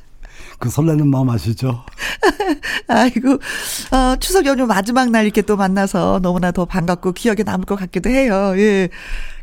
[0.58, 1.84] 그 설레는 마음 아시죠?
[2.88, 7.76] 아이고, 어, 추석 연휴 마지막 날 이렇게 또 만나서 너무나 더 반갑고 기억에 남을 것
[7.76, 8.54] 같기도 해요.
[8.56, 8.88] 예.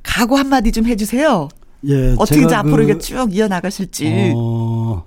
[0.02, 1.47] 각오 한마디 좀 해주세요.
[1.86, 4.34] 예, 어떻게 이제 앞으로 그, 이게 쭉 이어나가실지.
[4.36, 5.06] 어,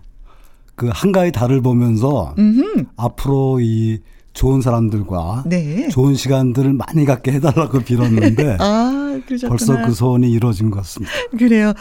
[0.75, 2.85] 그 한가위 달을 보면서 음흠.
[2.97, 3.99] 앞으로 이
[4.37, 5.88] 좋은 사람들과 네.
[5.88, 9.18] 좋은 시간들을 많이 갖게 해달라고 빌었는데 아.
[9.49, 11.12] 벌써 그 소원이 이루어진 것 같습니다.
[11.38, 11.72] 그래요.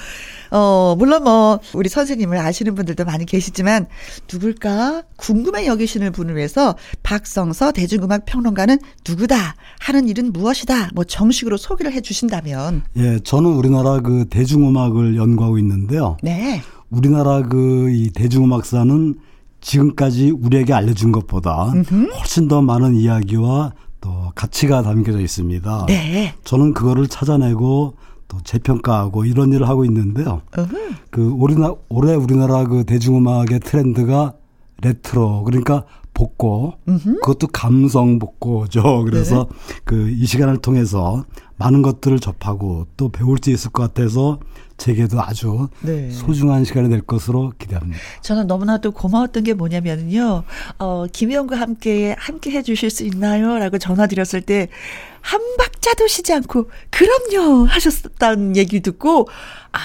[0.52, 3.88] 어, 물론 뭐, 우리 선생님을 아시는 분들도 많이 계시지만,
[4.32, 5.04] 누굴까?
[5.18, 9.56] 궁금해 여기시는 분을 위해서, 박성서 대중음악 평론가는 누구다?
[9.80, 10.92] 하는 일은 무엇이다?
[10.96, 12.84] 뭐, 정식으로 소개를 해 주신다면.
[12.96, 16.16] 예, 저는 우리나라 그 대중음악을 연구하고 있는데요.
[16.24, 16.62] 네.
[16.90, 19.16] 우리나라 그 이 대중음악사는
[19.66, 21.72] 지금까지 우리에게 알려준 것보다
[22.20, 25.86] 훨씬 더 많은 이야기와 또 가치가 담겨져 있습니다.
[25.88, 26.36] 네.
[26.44, 27.96] 저는 그거를 찾아내고
[28.28, 30.42] 또 재평가하고 이런 일을 하고 있는데요.
[30.56, 30.70] 어흥.
[31.10, 34.34] 그 올해나 올해 우리나라 그 대중음악의 트렌드가
[34.84, 36.76] 레트로 그러니까 복고
[37.22, 39.04] 그것도 감성 복고죠.
[39.10, 39.76] 그래서 네.
[39.84, 41.26] 그이 시간을 통해서
[41.58, 44.40] 많은 것들을 접하고 또 배울 수 있을 것 같아서
[44.78, 46.10] 제게도 아주 네.
[46.12, 47.98] 소중한 시간이 될 것으로 기대합니다.
[48.22, 50.44] 저는 너무나도 고마웠던 게 뭐냐면요.
[50.80, 53.58] 어, 김혜영과 함께, 함께 해 주실 수 있나요?
[53.58, 54.68] 라고 전화 드렸을 때,
[55.22, 57.66] 한 박자도 쉬지 않고, 그럼요!
[57.66, 59.28] 하셨다는 얘기 듣고,
[59.72, 59.80] 아,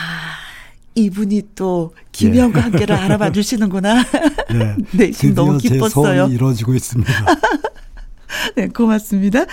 [0.96, 4.05] 이분이 또 김혜영과 함께를 알아봐 주시는구나.
[4.50, 6.14] 네, 네, 지금 너무 제 기뻤어요.
[6.16, 7.12] 소원이 이루어지고 있습니다.
[8.57, 9.44] 네, 고맙습니다.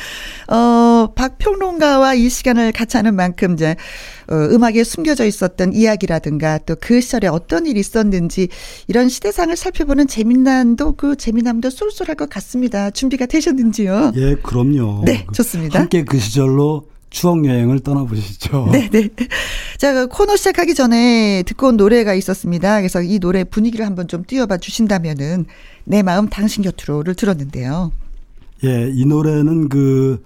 [0.47, 6.75] 어, 박 평론가와 이 시간을 같이 하는 만큼 이제 어, 음악에 숨겨져 있었던 이야기라든가 또
[6.87, 8.47] 그 시절에 어떤 일이 있었는지
[8.87, 12.91] 이런 시대상을 살펴보는 재미난도 그 재미남도 쏠쏠할 것 같습니다.
[12.91, 14.13] 준비가 되셨는지요?
[14.15, 15.03] 예, 그럼요.
[15.05, 15.79] 네, 그 좋습니다.
[15.79, 18.69] 함께 그 시절로 추억 여행을 떠나보시죠.
[18.71, 19.09] 네, 네.
[19.77, 22.79] 자, 그 코너 시작하기 전에 듣고 온 노래가 있었습니다.
[22.79, 25.45] 그래서 이 노래 분위기를 한번 좀 띄워봐 주신다면은
[25.83, 27.91] 내 마음 당신 곁으로를 들었는데요.
[28.63, 30.23] 예, 이 노래는 그,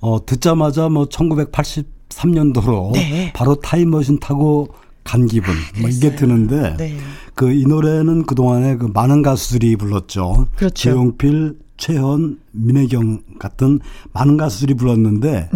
[0.00, 1.06] 어, 듣자마자 뭐
[2.08, 3.32] 1983년도로 네.
[3.34, 4.68] 바로 타임머신 타고
[5.04, 6.14] 간 기분, 뭐 이게.
[6.14, 6.96] 드는데, 네.
[7.34, 10.48] 그이 노래는 그동안에 그 많은 가수들이 불렀죠.
[10.56, 10.90] 그렇죠.
[10.90, 13.80] 조용필, 최현, 민혜경 같은
[14.12, 15.48] 많은 가수들이 불렀는데,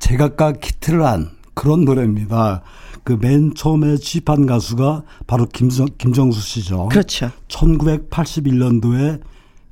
[0.00, 2.62] 제각각 히트를 한 그런 노래입니다.
[3.04, 6.88] 그 맨 처음에 취입한 가수가 바로 김정, 김정수 씨죠.
[6.90, 7.30] 그렇죠.
[7.48, 9.20] 1981년도에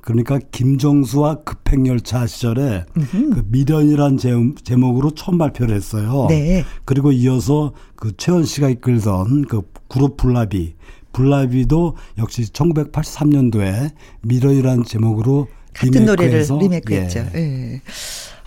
[0.01, 2.85] 그러니까 김정수와 급행열차 시절에
[3.33, 4.33] 그 미련이란 제,
[4.63, 6.27] 제목으로 처음 발표를 했어요.
[6.29, 6.63] 네.
[6.85, 10.75] 그리고 이어서 그 최원 씨가 이끌던 그 그룹 블라비,
[11.13, 13.91] 블라비도 역시 1983년도에
[14.21, 15.47] 미련이란 제목으로
[15.79, 17.25] 같은 노래를 리메이크했죠.
[17.35, 17.81] 예.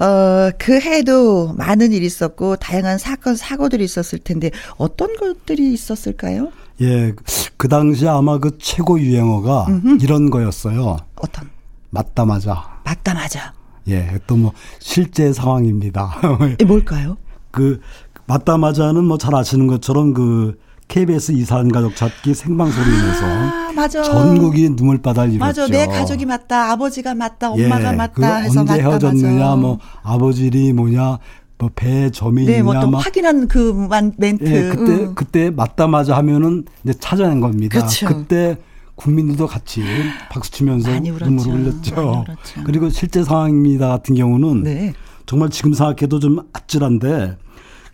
[0.05, 6.51] 어, 그 해도 많은 일이 있었고 다양한 사건 사고들이 있었을 텐데 어떤 것들이 있었을까요?
[6.81, 7.13] 예,
[7.57, 9.67] 그 당시 아마 그 최고 유행어가
[10.01, 10.97] 이런 거였어요.
[11.17, 11.49] 어떤?
[11.91, 12.81] 맞다 맞아.
[12.85, 13.53] 맞다 맞아.
[13.89, 16.17] 예, 또 뭐 실제 상황입니다.
[16.61, 17.17] 이 뭘까요?
[17.53, 17.81] 그
[18.27, 20.59] 맞다 맞아는 뭐 잘 아시는 것처럼 그
[20.89, 24.03] KBS 이산 가족 찾기 생방송이면서 아, 맞아.
[24.03, 25.45] 전국이 눈물바다를 이뤘죠.
[25.45, 25.67] 맞아.
[25.69, 26.71] 내 가족이 맞다.
[26.73, 27.51] 아버지가 맞다.
[27.51, 28.13] 엄마가 예, 맞다.
[28.13, 29.57] 그 해서 언제 맞다 헤어졌느냐, 맞아.
[29.57, 31.19] 뭐 아버지리 뭐냐,
[31.59, 34.45] 뭐 배에 점이 네, 있냐, 뭐 확인한 그 만- 멘트.
[34.45, 35.15] 예, 그때 응.
[35.15, 37.81] 그때 맞다 맞아 하면은 이제 찾아낸 겁니다.
[37.81, 38.07] 그쵸.
[38.09, 38.59] 그때
[38.97, 39.83] 국민들도 같이
[40.31, 40.91] 박수 치면서.
[40.91, 42.25] 눈물을 흘렸죠.
[42.65, 44.93] 그리고 실제 상황입니다 같은 경우는 네.
[45.25, 47.39] 정말 지금 생각해도 좀 아찔한데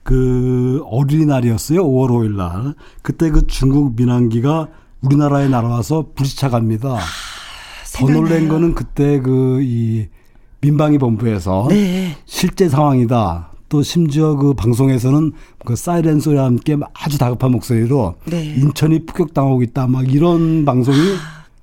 [0.08, 1.84] 그 어린이날이었어요.
[1.84, 2.74] 5월 5일 날.
[3.02, 4.68] 그때 그 중국 민항기가
[5.02, 6.88] 우리나라에 날아와서 불시착합니다.
[6.88, 6.98] 더
[7.84, 8.22] 생각나요.
[8.22, 10.06] 놀란 거는 그때 그 이
[10.60, 12.16] 민방위 본부에서 네.
[12.24, 13.50] 실제 상황이다.
[13.68, 15.32] 또 심지어 그 방송에서는
[15.64, 18.54] 그 사이렌 소리와 함께 아주 다급한 목소리로 네.
[18.56, 19.86] 인천이 폭격당하고 있다.
[19.86, 20.96] 막 이런 방송이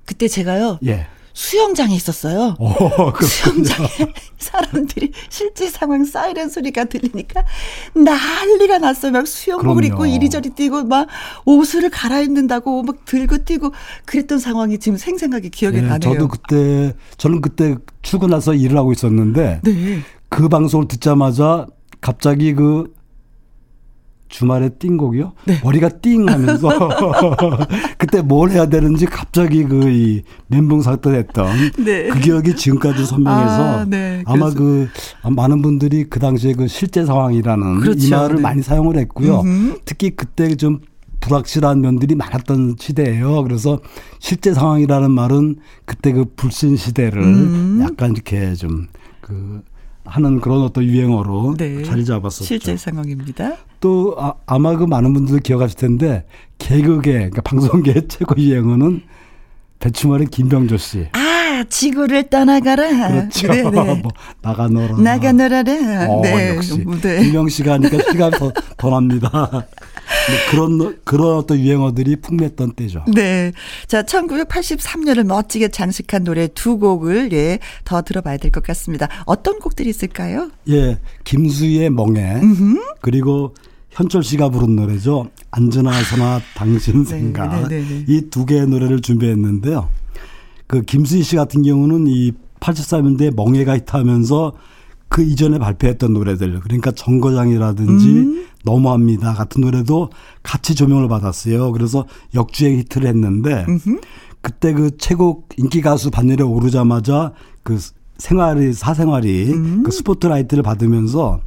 [0.04, 0.78] 그때 제가요.
[0.86, 1.08] 예.
[1.36, 2.56] 수영장에 있었어요.
[2.58, 3.88] 어, 그 수영장에
[4.38, 7.44] 사람들이 실제 상황 사이렌 소리가 들리니까
[7.94, 9.12] 난리가 났어요.
[9.12, 10.06] 막 수영복을 그럼요.
[10.06, 11.08] 입고 이리저리 뛰고 막
[11.44, 13.72] 옷을 갈아입는다고 막 들고 뛰고
[14.06, 15.98] 그랬던 상황이 지금 생생하게 기억이 예, 나네요.
[16.14, 20.00] 저도 그때 저는 그때 출근해서 일을 하고 있었는데 네.
[20.30, 21.66] 그 방송을 듣자마자
[22.00, 22.95] 갑자기 그
[24.28, 25.32] 주말에 띵곡이요?
[25.46, 25.60] 네.
[25.62, 26.68] 머리가 띵 하면서
[27.98, 32.08] 그때 뭘 해야 되는지 갑자기 그 이 멘붕 상태했던 네.
[32.08, 34.22] 그 기억이 지금까지 선명해서 아, 네.
[34.26, 34.88] 아마 그
[35.28, 38.06] 많은 분들이 그 당시에 그 실제 상황이라는 그렇죠.
[38.06, 38.42] 이 말을 네.
[38.42, 39.40] 많이 사용을 했고요.
[39.40, 39.78] 음흠.
[39.84, 40.80] 특히 그때 좀
[41.20, 43.42] 불확실한 면들이 많았던 시대예요.
[43.42, 43.80] 그래서
[44.18, 47.80] 실제 상황이라는 말은 그때 그 불신 시대를 음.
[47.82, 49.62] 약간 이렇게 좀그
[50.06, 51.82] 하는 그런 어떤 유행어로 네.
[51.82, 52.44] 자리 잡았었죠.
[52.44, 53.56] 실제 상황입니다.
[53.80, 56.24] 또 아, 마그 많은 분들 기억하실 텐데
[56.58, 59.02] 개그계 그러니까 방송계 최고 유행어는
[59.78, 61.08] 대충 말해 김병조 씨.
[61.12, 61.25] 아,
[61.64, 63.08] 지구를 떠나가라.
[63.08, 63.48] 그렇죠.
[63.48, 63.70] 네, 네.
[63.70, 64.02] 뭐
[64.42, 64.96] 나가 놀아.
[64.98, 65.72] 나가 놀아라.
[66.08, 66.56] 어, 네.
[66.56, 67.48] 역시 네.
[67.48, 69.30] 씨가 하니까 시간 더, 더 납니다.
[69.50, 69.64] 뭐
[70.50, 73.04] 그런 그런 어떤 유행어들이 풍미했던 때죠.
[73.12, 73.52] 네.
[73.86, 79.08] 자, 1983년을 멋지게 장식한 노래 두 곡을 예, 더 들어봐야 될 것 같습니다.
[79.26, 80.50] 어떤 곡들이 있을까요?
[80.68, 82.40] 예, 김수희의 멍해
[83.00, 83.54] 그리고
[83.90, 85.30] 현철 씨가 부른 노래죠.
[85.50, 88.04] 안전하 서나 당신 네, 생각 네, 네, 네.
[88.06, 89.88] 이두 개의 노래를 준비했는데요.
[90.66, 94.52] 그 김수희 씨 같은 경우는 이 83년대 멍해가 히트하면서
[95.08, 98.46] 그 이전에 발표했던 노래들 그러니까 정거장이라든지 음.
[98.64, 100.10] 너무합니다 같은 노래도
[100.42, 101.70] 같이 조명을 받았어요.
[101.72, 103.64] 그래서 역주행 히트를 했는데
[104.40, 107.78] 그때 그 최고 인기 가수 반열에 오르자마자 그
[108.18, 109.82] 생활이 사생활이 음.
[109.84, 111.40] 그 스포트라이트를 받으면서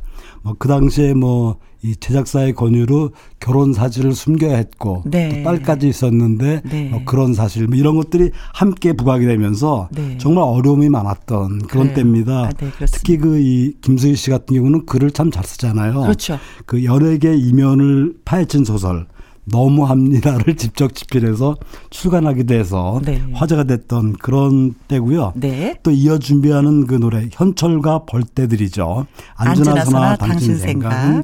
[0.44, 5.30] 뭐 그 당시에 뭐 이 제작사의 권유로 결혼 사실을 숨겨야 했고 네.
[5.30, 6.90] 또 딸까지 있었는데 네.
[6.90, 10.18] 뭐 그런 사실 뭐 이런 것들이 함께 부각이 되면서 네.
[10.18, 11.96] 정말 어려움이 많았던 그런 그래요.
[11.96, 12.32] 때입니다.
[12.46, 12.70] 아, 네.
[12.92, 16.02] 특히 그 이 김수희 씨 같은 경우는 글을 참 잘 쓰잖아요.
[16.02, 16.38] 그렇죠.
[16.66, 19.06] 그 여러 개의 이면을 파헤친 소설
[19.46, 21.56] 너무합니다를 직접 집필해서
[21.90, 23.24] 출간하기도 해서 네.
[23.34, 25.34] 화제가 됐던 그런 때고요.
[25.36, 25.76] 네.
[25.84, 29.06] 또 이어 준비하는 그 노래 현철과 벌떼들이죠.
[29.36, 30.92] 안전하서나 당신 당신 생각.
[30.92, 31.24] 생각은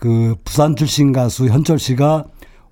[0.00, 2.24] 그 부산 출신 가수 현철 씨가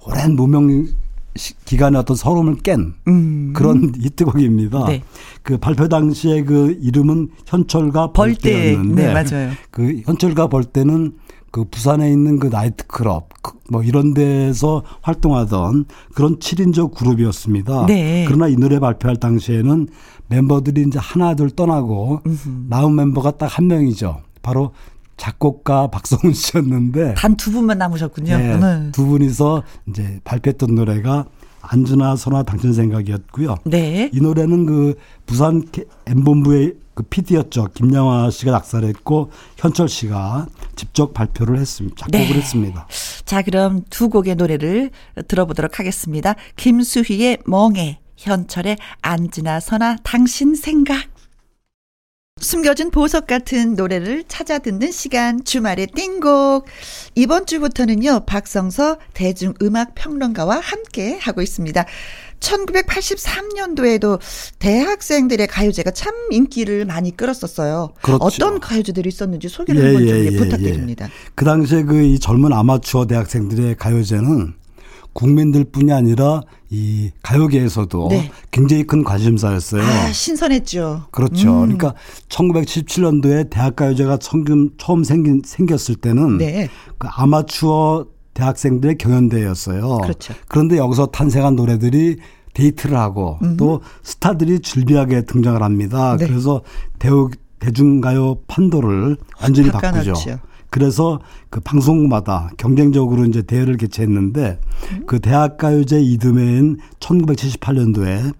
[0.06, 0.86] 오랜 무명
[1.34, 3.52] 시- 기간의 어떤 서름을 깬 음.
[3.54, 4.86] 그런 히트곡입니다.
[4.86, 5.02] 네.
[5.42, 8.52] 그 발표 당시에 그 이름은 현철과 벌떼.
[8.74, 9.50] 벌떼였는데 네, 맞아요.
[9.70, 11.14] 그 현철과 벌떼는
[11.50, 17.86] 그 부산에 있는 그 나이트클럽 그뭐 이런 데서 활동하던 그런 7인조 그룹이었습니다.
[17.86, 18.24] 네.
[18.26, 19.88] 그러나 이 노래 발표할 당시에는
[20.28, 22.20] 멤버들이 이제 하나둘 떠나고
[22.68, 24.22] 남은 멤버가 딱 한 명이죠.
[24.42, 24.72] 바로
[25.16, 28.32] 작곡가 박성훈 씨였는데 단 두 분만 남으셨군요.
[28.34, 28.90] 예, 네.
[28.92, 31.26] 두 분이서 이제 발표했던 노래가
[31.60, 33.56] 안주나 선화 당신 생각이었고요.
[33.64, 34.10] 네.
[34.12, 34.94] 이 노래는 그
[35.26, 35.62] 부산
[36.06, 37.68] M본부의 그 PD였죠.
[37.74, 40.46] 김양화 씨가 작사를 했고 현철 씨가
[40.76, 41.96] 직접 발표를 했습니다.
[41.98, 42.34] 작곡을 네.
[42.34, 42.86] 했습니다.
[43.24, 44.90] 자, 그럼 두 곡의 노래를
[45.28, 46.34] 들어보도록 하겠습니다.
[46.56, 51.04] 김수희의 멍해, 현철의 안지나 서나 당신 생각.
[52.46, 56.66] 숨겨진 보석 같은 노래를 찾아 듣는 시간 주말의 띵곡.
[57.14, 61.86] 이번 주부터는요, 박성서 대중음악 평론가와 함께 하고 있습니다.
[62.40, 64.20] 1983년도에도
[64.58, 67.94] 대학생들의 가요제가 참 인기를 많이 끌었었어요.
[68.02, 68.22] 그렇죠.
[68.22, 71.08] 어떤 가요제들이 있었는지 소개를 예, 한번 좀 예, 예, 예, 부탁드립니다.
[71.34, 74.52] 그 당시에 그 이 젊은 아마추어 대학생들의 가요제는
[75.16, 78.30] 국민들뿐이 아니라 이 가요계에서도 네.
[78.50, 79.82] 굉장히 큰 관심사였어요.
[79.82, 81.06] 아, 신선했죠.
[81.10, 81.48] 그렇죠.
[81.48, 81.60] 음.
[81.62, 81.94] 그러니까
[82.28, 86.68] 1977년도에 대학가요제가 처음, 생긴, 생겼을 때는 네.
[86.98, 89.98] 그 아마추어 대학생들의 경연대회였어요.
[90.02, 90.34] 그렇죠.
[90.48, 92.18] 그런데 여기서 탄생한 노래들이
[92.52, 96.16] 데이트를 하고 또 스타들이 줄비하게 등장을 합니다.
[96.18, 96.26] 네.
[96.26, 96.62] 그래서
[96.98, 100.12] 대우, 대중가요 판도를 완전히 바꾸죠.
[100.70, 104.58] 그래서 그 방송마다 경쟁적으로 이제 대회를 개최했는데
[104.92, 105.02] 음.
[105.06, 108.34] 그 대학가요제 이듬해인 1978년도에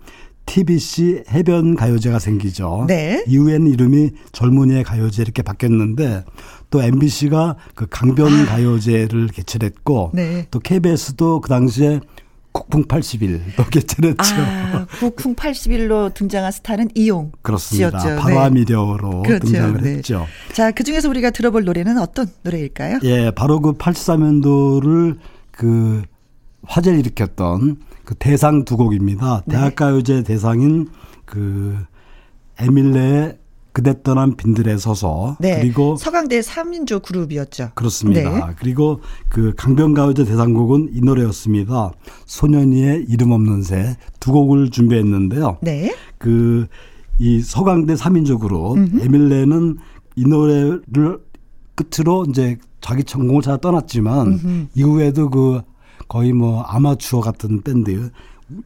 [0.47, 2.85] TBC 해변 가요제가 생기죠.
[2.87, 3.25] 네.
[3.27, 6.25] 이후에는 이름이 젊은이의 가요제 이렇게 바뀌었는데
[6.71, 10.47] 또 MBC가 그 강변 가요제를 개최했고 네.
[10.51, 12.01] 또 KBS도 그 당시에
[12.57, 14.35] 국풍 80일 또 개최했죠.
[14.39, 17.33] 아, 국쿵 80일로 등장한 스타는 이용.
[17.43, 17.99] 그렇습니다.
[17.99, 18.21] 씨였죠.
[18.23, 19.47] 바람이려로 그렇죠.
[19.47, 19.91] 등장을 네.
[19.97, 20.27] 했죠.
[20.55, 23.01] 자, 그 중에서 우리가 들어볼 노래는 어떤 노래일까요?
[23.03, 25.19] 예, 바로 그 83년도를
[25.51, 26.03] 그
[26.63, 29.43] 화제를 일으켰던 그 대상 두 곡입니다.
[29.47, 29.57] 네.
[29.57, 30.89] 대학가요제 대상인
[31.27, 31.77] 그
[32.59, 33.37] 에밀레의
[33.77, 35.61] 그대 떠난 빈들에 서서 네.
[35.61, 37.73] 그리고 서강대 3인조 그룹이었죠.
[37.75, 38.47] 그렇습니다.
[38.47, 38.55] 네.
[38.59, 41.91] 그리고 그 강변가요제 대상곡은 이 노래였습니다.
[42.25, 45.59] 소년이의 이름 없는 새 두 곡을 준비했는데요.
[45.61, 45.95] 네.
[46.17, 46.67] 그
[47.19, 49.79] 이 서강대 3인조 그룹 에밀레는
[50.17, 51.21] 이 노래를
[51.75, 55.61] 끝으로 이제 자기 전공을 찾아 떠났지만 이후에도 그
[56.09, 58.11] 거의 뭐 아마추어 같은 밴드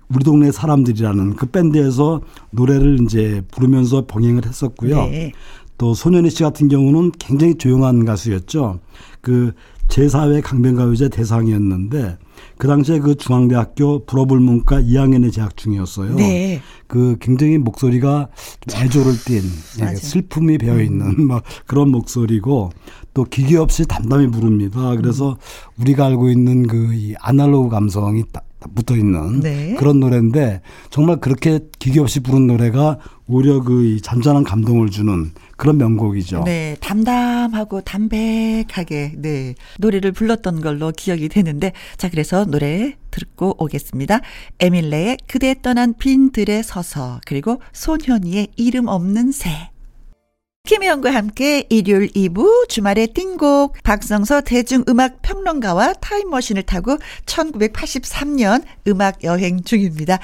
[0.09, 2.21] 우리 동네 사람들이라는 그 밴드에서
[2.51, 4.97] 노래를 이제 부르면서 병행을 했었고요.
[5.07, 5.33] 네.
[5.79, 8.81] 또 소년희 씨 같은 경우는 굉장히 조용한 가수였죠.
[9.23, 9.53] 그
[9.89, 12.19] 제4회 강변가요제 대상이었는데
[12.59, 16.15] 그 당시에 그 중앙대학교 불어불문과 2학년에 재학 중이었어요.
[16.17, 16.61] 네.
[16.87, 18.29] 그 굉장히 목소리가
[18.69, 19.39] 좀 애조를 띤.
[19.39, 19.97] 음.
[19.97, 22.71] 슬픔이 배어 있는 막 그런 목소리고
[23.15, 24.95] 또 기계 없이 담담히 부릅니다.
[24.97, 25.81] 그래서 음.
[25.83, 28.45] 우리가 알고 있는 그 이 아날로그 감성이 딱
[28.75, 29.75] 붙어 있는 네.
[29.79, 36.45] 그런 노래인데 정말 그렇게 기계 없이 부른 노래가 오히려 그이 잔잔한 감동을 주는 그런 명곡이죠.
[36.45, 44.21] 네, 담담하고 담백하게 네 노래를 불렀던 걸로 기억이 되는데 자 그래서 노래 듣고 오겠습니다.
[44.59, 49.71] 에밀레의 그대 떠난 빈 들에 서서 그리고 손현이의 이름 없는 새.
[50.71, 56.97] 김혜영과 함께 일요일 2부 주말의 띵곡 박성서 대중음악 평론가와 타임머신을 타고
[57.27, 60.21] 1983년 음악 여행 중입니다.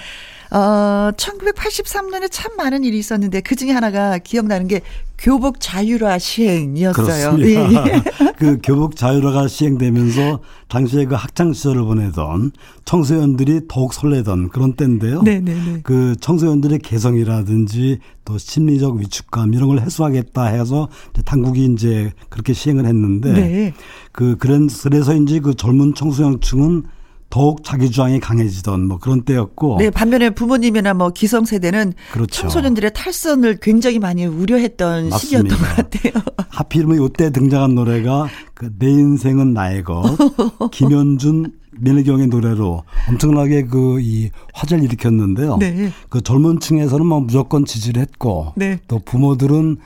[0.51, 4.81] 어, 1983년에 참 많은 일이 있었는데 그 중에 하나가 기억나는 게
[5.19, 7.37] 교복 자율화 시행이었어요.
[7.37, 7.89] 그렇습니다.
[7.89, 8.03] 예.
[8.37, 12.53] 그 교복 자율화가 시행되면서 당시에 그 학창 시절을 보내던
[12.85, 15.23] 청소년들이 더욱 설레던 그런 때인데요.
[15.23, 15.81] 네네네.
[15.85, 22.85] 그 청소년들의 개성이라든지 또 심리적 위축감 이런 걸 해소하겠다 해서 이제 당국이 이제 그렇게 시행을
[22.85, 23.75] 했는데 네.
[24.13, 26.85] 그 그런 그래서인지 그 젊은 청소년층은
[27.29, 32.43] 더욱 자기 주장이 강해지던 뭐 그런 때였고 네, 반면에 부모님이나 뭐 기성 세대는 그렇죠.
[32.43, 36.11] 청소년들의 탈선을 굉장히 많이 우려했던 시기였던 것 맞습니다.
[36.11, 36.23] 같아요.
[36.51, 40.03] 하필이면 이때 등장한 노래가 그 내 인생은 나의 것
[40.73, 45.57] 김현준 민혜경의 노래로 엄청나게 그 이 화제를 일으켰는데요.
[45.59, 45.91] 네.
[46.09, 48.79] 그 젊은 층에서는 뭐 무조건 지지를 했고 네.
[48.89, 49.77] 또 부모들은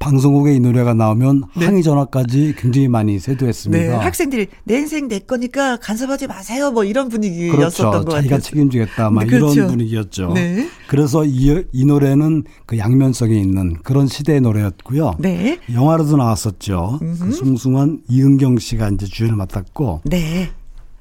[0.00, 1.66] 방송국에 이 노래가 나오면 네.
[1.66, 3.84] 항의 전화까지 굉장히 많이 세도했습니다.
[3.84, 6.70] 네, 학생들이 내 인생 내 거니까 간섭하지 마세요.
[6.70, 7.90] 뭐 이런 분위기였었던 그렇죠.
[8.06, 8.40] 것 자기가 같아요.
[8.40, 9.10] 책임지겠다.
[9.10, 9.54] 막 네, 그렇죠.
[9.54, 10.32] 이런 분위기였죠.
[10.32, 10.68] 네.
[10.88, 15.16] 그래서 이, 이 노래는 그 양면성이 있는 그런 시대의 노래였고요.
[15.18, 15.60] 네.
[15.70, 16.98] 영화로도 나왔었죠.
[16.98, 20.50] 그 숭숭한 이은경 씨가 이제 주연을 맡았고 네.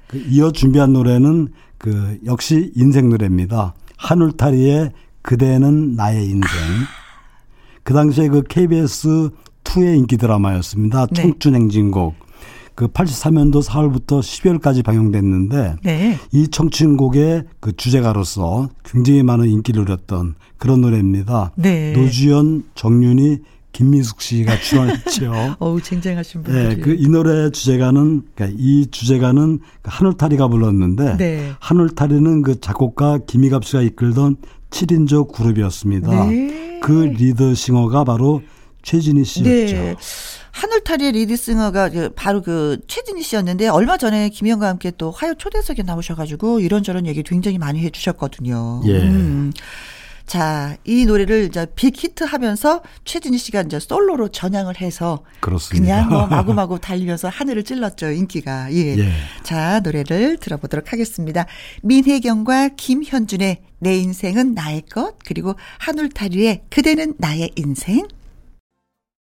[0.07, 1.47] 그 이어 준비한 노래는
[1.77, 3.75] 그 역시 인생 노래입니다.
[3.95, 4.91] 한울타리의
[5.21, 6.49] 그대는 나의 인생.
[7.89, 9.31] 그 당시에 그 KBS
[9.63, 11.07] 2의 인기 드라마였습니다.
[11.07, 11.23] 네.
[11.23, 12.13] 청춘 행진곡.
[12.75, 16.19] 그 83년도 4월부터 12월까지 방영됐는데 네.
[16.31, 21.51] 이 청춘곡의 그 주제가로서 굉장히 많은 인기를 누렸던 그런 노래입니다.
[21.55, 21.93] 네.
[21.93, 23.39] 노주현, 정윤이,
[23.71, 25.55] 김미숙 씨가 출연했죠.
[25.57, 26.67] 어우, 쟁쟁하신 분들이.
[26.67, 31.51] 네, 그 이 노래 주제가는 그러니까 이 주제가는 그 한울타리가 불렀는데 네.
[31.59, 34.37] 한울타리는 그 작곡가 김희갑 씨가 이끌던
[34.69, 36.25] 7인조 그룹이었습니다.
[36.25, 36.79] 네.
[36.81, 38.41] 그 리더 싱어가 바로
[38.81, 39.75] 최진희 씨였죠.
[39.75, 39.95] 네.
[40.51, 47.05] 하늘타리의 리드싱어가 바로 그 최진희 씨였는데 얼마 전에 김희영과 함께 또 화요 초대석에 나오셔가지고 이런저런
[47.05, 48.81] 얘기 굉장히 많이 해주셨거든요.
[48.85, 48.99] 예.
[48.99, 49.53] 음.
[50.29, 55.83] 자, 이 노래를 이제 빅히트 하면서 최진희 씨가 이제 솔로로 전향을 해서 그렇습니다.
[55.83, 58.71] 그냥 뭐 마구마구 달리면서 하늘을 찔렀죠, 인기가.
[58.71, 58.95] 예.
[58.99, 59.11] 예.
[59.41, 61.47] 자, 노래를 들어보도록 하겠습니다.
[61.81, 68.07] 민혜경과 김현준의 내 인생은 나의 것, 그리고 한울타리의 그대는 나의 인생.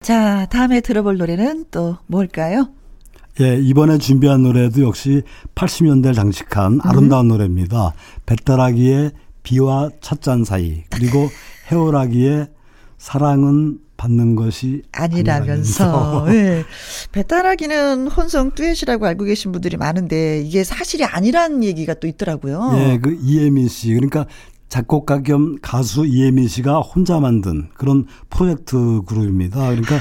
[0.04, 2.68] 자, 다음에 들어볼 노래는 또 뭘까요?
[3.40, 5.22] 예, 이번에 준비한 노래도 역시
[5.56, 7.30] 80년대를 장식한 아름다운 음.
[7.30, 7.94] 노래입니다.
[8.26, 9.12] 배따라기의
[9.48, 11.30] 비와 찻잔 사이 그리고
[11.72, 12.48] 해오라기의
[12.98, 16.26] 사랑은 받는 것이 아니라면서.
[16.28, 16.66] 네.
[17.14, 22.74] 배따라기는 혼성 듀엣이라고 알고 계신 분들이 많은데 이게 사실이 아니라는 얘기가 또 있더라고요.
[22.76, 23.94] 예, 그 이혜민 씨.
[23.94, 24.26] 그러니까
[24.68, 29.70] 작곡가 겸 가수 이혜민 씨가 혼자 만든 그런 프로젝트 그룹입니다.
[29.70, 30.00] 그러니까 아.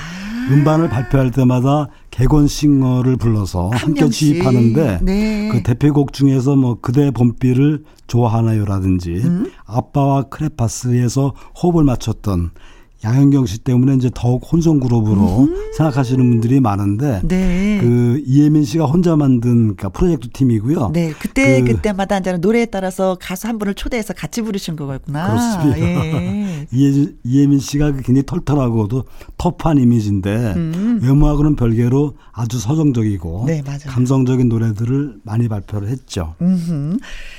[0.51, 5.49] 음반을 발표할 때마다 개건 싱어를 불러서 함께 지휘하는데 네.
[5.53, 9.53] 그 대표곡 중에서 뭐 그대 봄비를 좋아하나요라든지 음?
[9.67, 12.53] 아빠와 크레파스에서 호흡을 맞췄던
[13.05, 15.73] 양현경 씨 때문에 이제 더욱 혼성 그룹으로 음.
[15.77, 17.79] 생각하시는 분들이 많은데 네.
[17.81, 20.91] 그 이혜민 씨가 혼자 만든 그러니까 프로젝트 팀이고요.
[20.93, 25.29] 네, 그때 그, 때마다 이제 노래에 따라서 가수 한 분을 초대해서 같이 부르신 거였구나.
[25.29, 25.81] 그렇습니다.
[25.81, 26.67] 예.
[26.73, 29.05] 이혜, 이혜민 씨가 굉장히 털털하고도
[29.37, 31.01] 터프한 이미지인데 음.
[31.03, 36.35] 외모하고는 별개로 아주 서정적이고 네, 감성적인 노래들을 많이 발표를 했죠.
[36.41, 36.99] 음흠.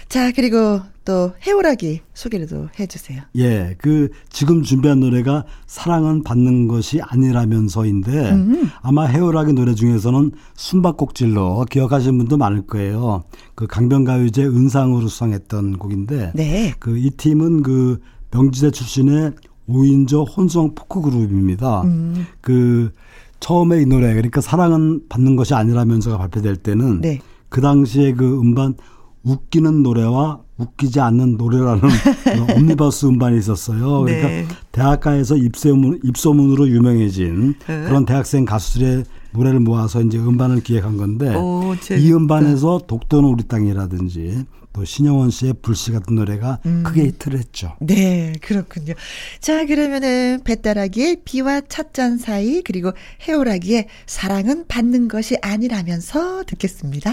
[0.09, 2.47] 자, 그리고 또 해오라기 소개를
[2.77, 3.21] 해주세요.
[3.37, 8.69] 예, 그 지금 준비한 노래가 사랑은 받는 것이 아니라면서인데 음.
[8.81, 13.23] 아마 해오라기 노래 중에서는 숨바꼭질로 기억하시는 분도 많을 거예요.
[13.55, 16.73] 그 강변가요제 은상으로 수상했던 곡인데 네.
[16.77, 18.01] 그 이 팀은 그
[18.31, 19.31] 명지대 출신의
[19.69, 21.83] 5인조 혼성 포크 그룹입니다.
[21.83, 22.25] 음.
[22.41, 22.91] 그
[23.39, 27.19] 처음에 이 노래 그러니까 사랑은 받는 것이 아니라면서가 발표될 때는 네.
[27.47, 28.75] 그 당시에 그 음반
[29.23, 31.81] 웃기는 노래와 웃기지 않는 노래라는
[32.55, 34.01] 옴니버스 음반이 있었어요.
[34.01, 34.47] 그러니까 네.
[34.71, 37.83] 대학가에서 입소문, 입소문으로 유명해진 네.
[37.83, 44.45] 그런 대학생 가수들의 노래를 모아서 이제 음반을 기획한 건데 오, 이 음반에서 독도는 우리 땅이라든지
[44.73, 46.83] 또 신영원 씨의 불씨 같은 노래가 음.
[46.83, 47.75] 크게 히트를 했죠.
[47.79, 48.93] 네, 그렇군요.
[49.39, 52.91] 자, 그러면은 배따라기의 비와 찻잔 사이 그리고
[53.27, 57.11] 해오라기의 사랑은 받는 것이 아니라면서 듣겠습니다.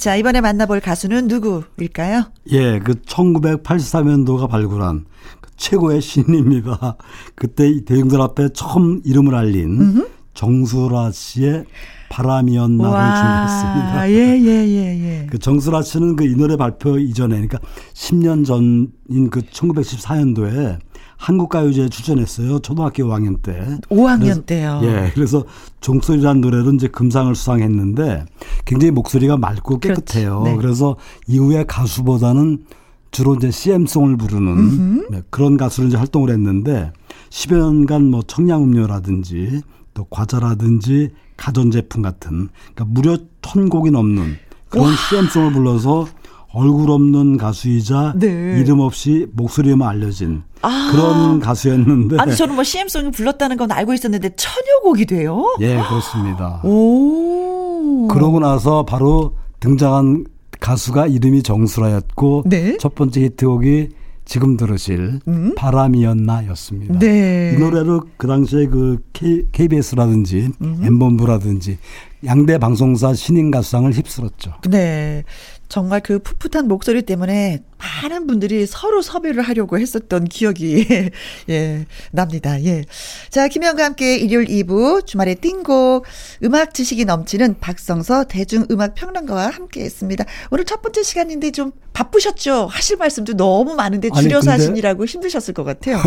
[0.00, 2.24] 자, 이번에 만나볼 가수는 누구일까요?
[2.52, 5.04] 예, 그 1983년도가 발굴한
[5.42, 6.96] 그 최고의 신인입니다.
[7.34, 10.08] 그때 대중들 앞에 처음 이름을 알린 음흠.
[10.32, 11.66] 정수라 씨의
[12.08, 14.10] 바람이었나를 준비했습니다.
[14.10, 15.26] 예, 예, 예, 예.
[15.30, 17.58] 그 정수라 씨는 그 이 노래 발표 이전에, 그러니까
[17.92, 20.78] 10년 전인 그 1914년도에
[21.20, 22.60] 한국가요제에 출전했어요.
[22.60, 23.78] 초등학교 5학년 때.
[23.90, 24.80] 5학년 그래서, 때요.
[24.82, 25.10] 예.
[25.14, 25.44] 그래서
[25.80, 28.24] 종소리라는 노래로 이제 금상을 수상했는데
[28.64, 30.42] 굉장히 목소리가 맑고 깨끗해요.
[30.44, 30.56] 네.
[30.56, 30.96] 그래서
[31.26, 32.64] 이후에 가수보다는
[33.10, 36.90] 주로 이제 CM송을 부르는 네, 그런 가수로 이제 활동을 했는데
[37.28, 39.60] 10여 년간 뭐 청량음료라든지
[39.92, 44.36] 또 과자라든지 가전제품 같은 그러니까 무려 천 곡이 넘는
[44.70, 44.92] 그런 와.
[44.96, 46.06] CM송을 불러서
[46.52, 48.58] 얼굴 없는 가수이자 네.
[48.58, 50.90] 이름 없이 목소리만 알려진 아.
[50.92, 52.16] 그런 가수였는데.
[52.18, 55.56] 아니 저는 뭐 CM송이 불렀다는 건 알고 있었는데 천여 곡이 돼요?
[55.60, 56.60] 예, 그렇습니다.
[56.64, 58.08] 오.
[58.08, 60.26] 그러고 나서 바로 등장한
[60.58, 62.76] 가수가 이름이 정수라였고 네?
[62.78, 63.88] 첫 번째 히트곡이
[64.24, 65.54] 지금 들으실 음?
[65.56, 66.98] 바람이었나였습니다.
[66.98, 67.54] 네.
[67.54, 70.80] 이 노래를 그 당시에 그 K, KBS라든지 음.
[70.82, 71.78] M본부라든지
[72.24, 74.52] 양대 방송사 신인 가수상을 휩쓸었죠.
[74.68, 75.24] 네.
[75.70, 80.86] 정말 그 풋풋한 목소리 때문에 많은 분들이 서로 섭외를 하려고 했었던 기억이
[81.48, 82.62] 예 납니다.
[82.64, 82.84] 예.
[83.30, 86.04] 자 김현과 함께 일요일 2부 주말에 띵곡
[86.44, 90.24] 음악 지식이 넘치는 박성서 대중음악 평론가와 함께 했습니다.
[90.50, 92.66] 오늘 첫 번째 시간인데 좀 바쁘셨죠?
[92.70, 95.98] 하실 말씀도 너무 많은데 줄여서 아니, 하시느라고 힘드셨을 것 같아요.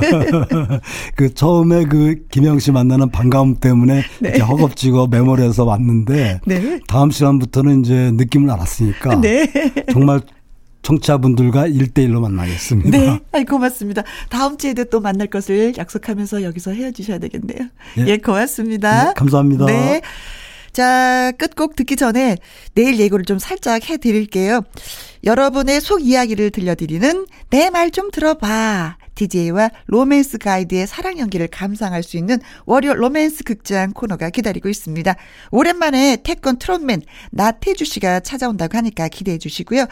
[1.14, 4.38] 그 처음에 그 김영 씨 만나는 반가움 때문에 네.
[4.38, 6.80] 허겁지겁 메모리에서 왔는데 네.
[6.86, 9.46] 다음 시간부터는 이제 느낌을 알았으니까 네.
[9.92, 10.20] 정말
[10.82, 12.90] 청취자분들과 1대1로 만나겠습니다.
[12.90, 13.18] 네.
[13.32, 14.02] 아이, 고맙습니다.
[14.28, 17.68] 다음 주에도 또 만날 것을 약속하면서 여기서 헤어지셔야 되겠네요.
[17.98, 19.06] 예, 예 고맙습니다.
[19.06, 19.66] 네, 감사합니다.
[19.66, 20.00] 네.
[20.72, 22.36] 자, 끝곡 듣기 전에
[22.74, 24.60] 내일 예고를 좀 살짝 해 드릴게요.
[25.24, 28.96] 여러분의 속 이야기를 들려드리는 내 말 좀 들어봐.
[29.16, 35.14] DJ와 로맨스 가이드의 사랑 연기를 감상할 수 있는 월요 로맨스 극장 코너가 기다리고 있습니다.
[35.50, 37.02] 오랜만에 태권 트롯맨
[37.32, 39.86] 나태주 씨가 찾아온다고 하니까 기대해 주시고요.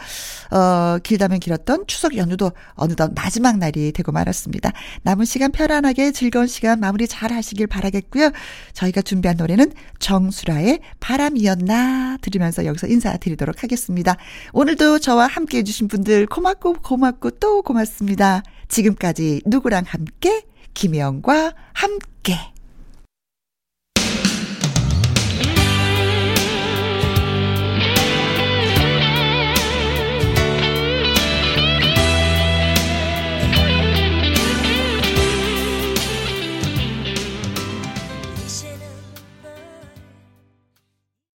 [0.51, 4.71] 어, 길다면 길었던 추석 연휴도 어느덧 마지막 날이 되고 말았습니다.
[5.03, 8.31] 남은 시간 편안하게 즐거운 시간 마무리 잘 하시길 바라겠고요.
[8.73, 14.15] 저희가 준비한 노래는 정수라의 바람이었나 들으면서 여기서 인사드리도록 하겠습니다.
[14.53, 18.43] 오늘도 저와 함께 해주신 분들 고맙고 고맙고 또 고맙습니다.
[18.67, 20.45] 지금까지 누구랑 함께?
[20.73, 22.54] 김혜영과 함께.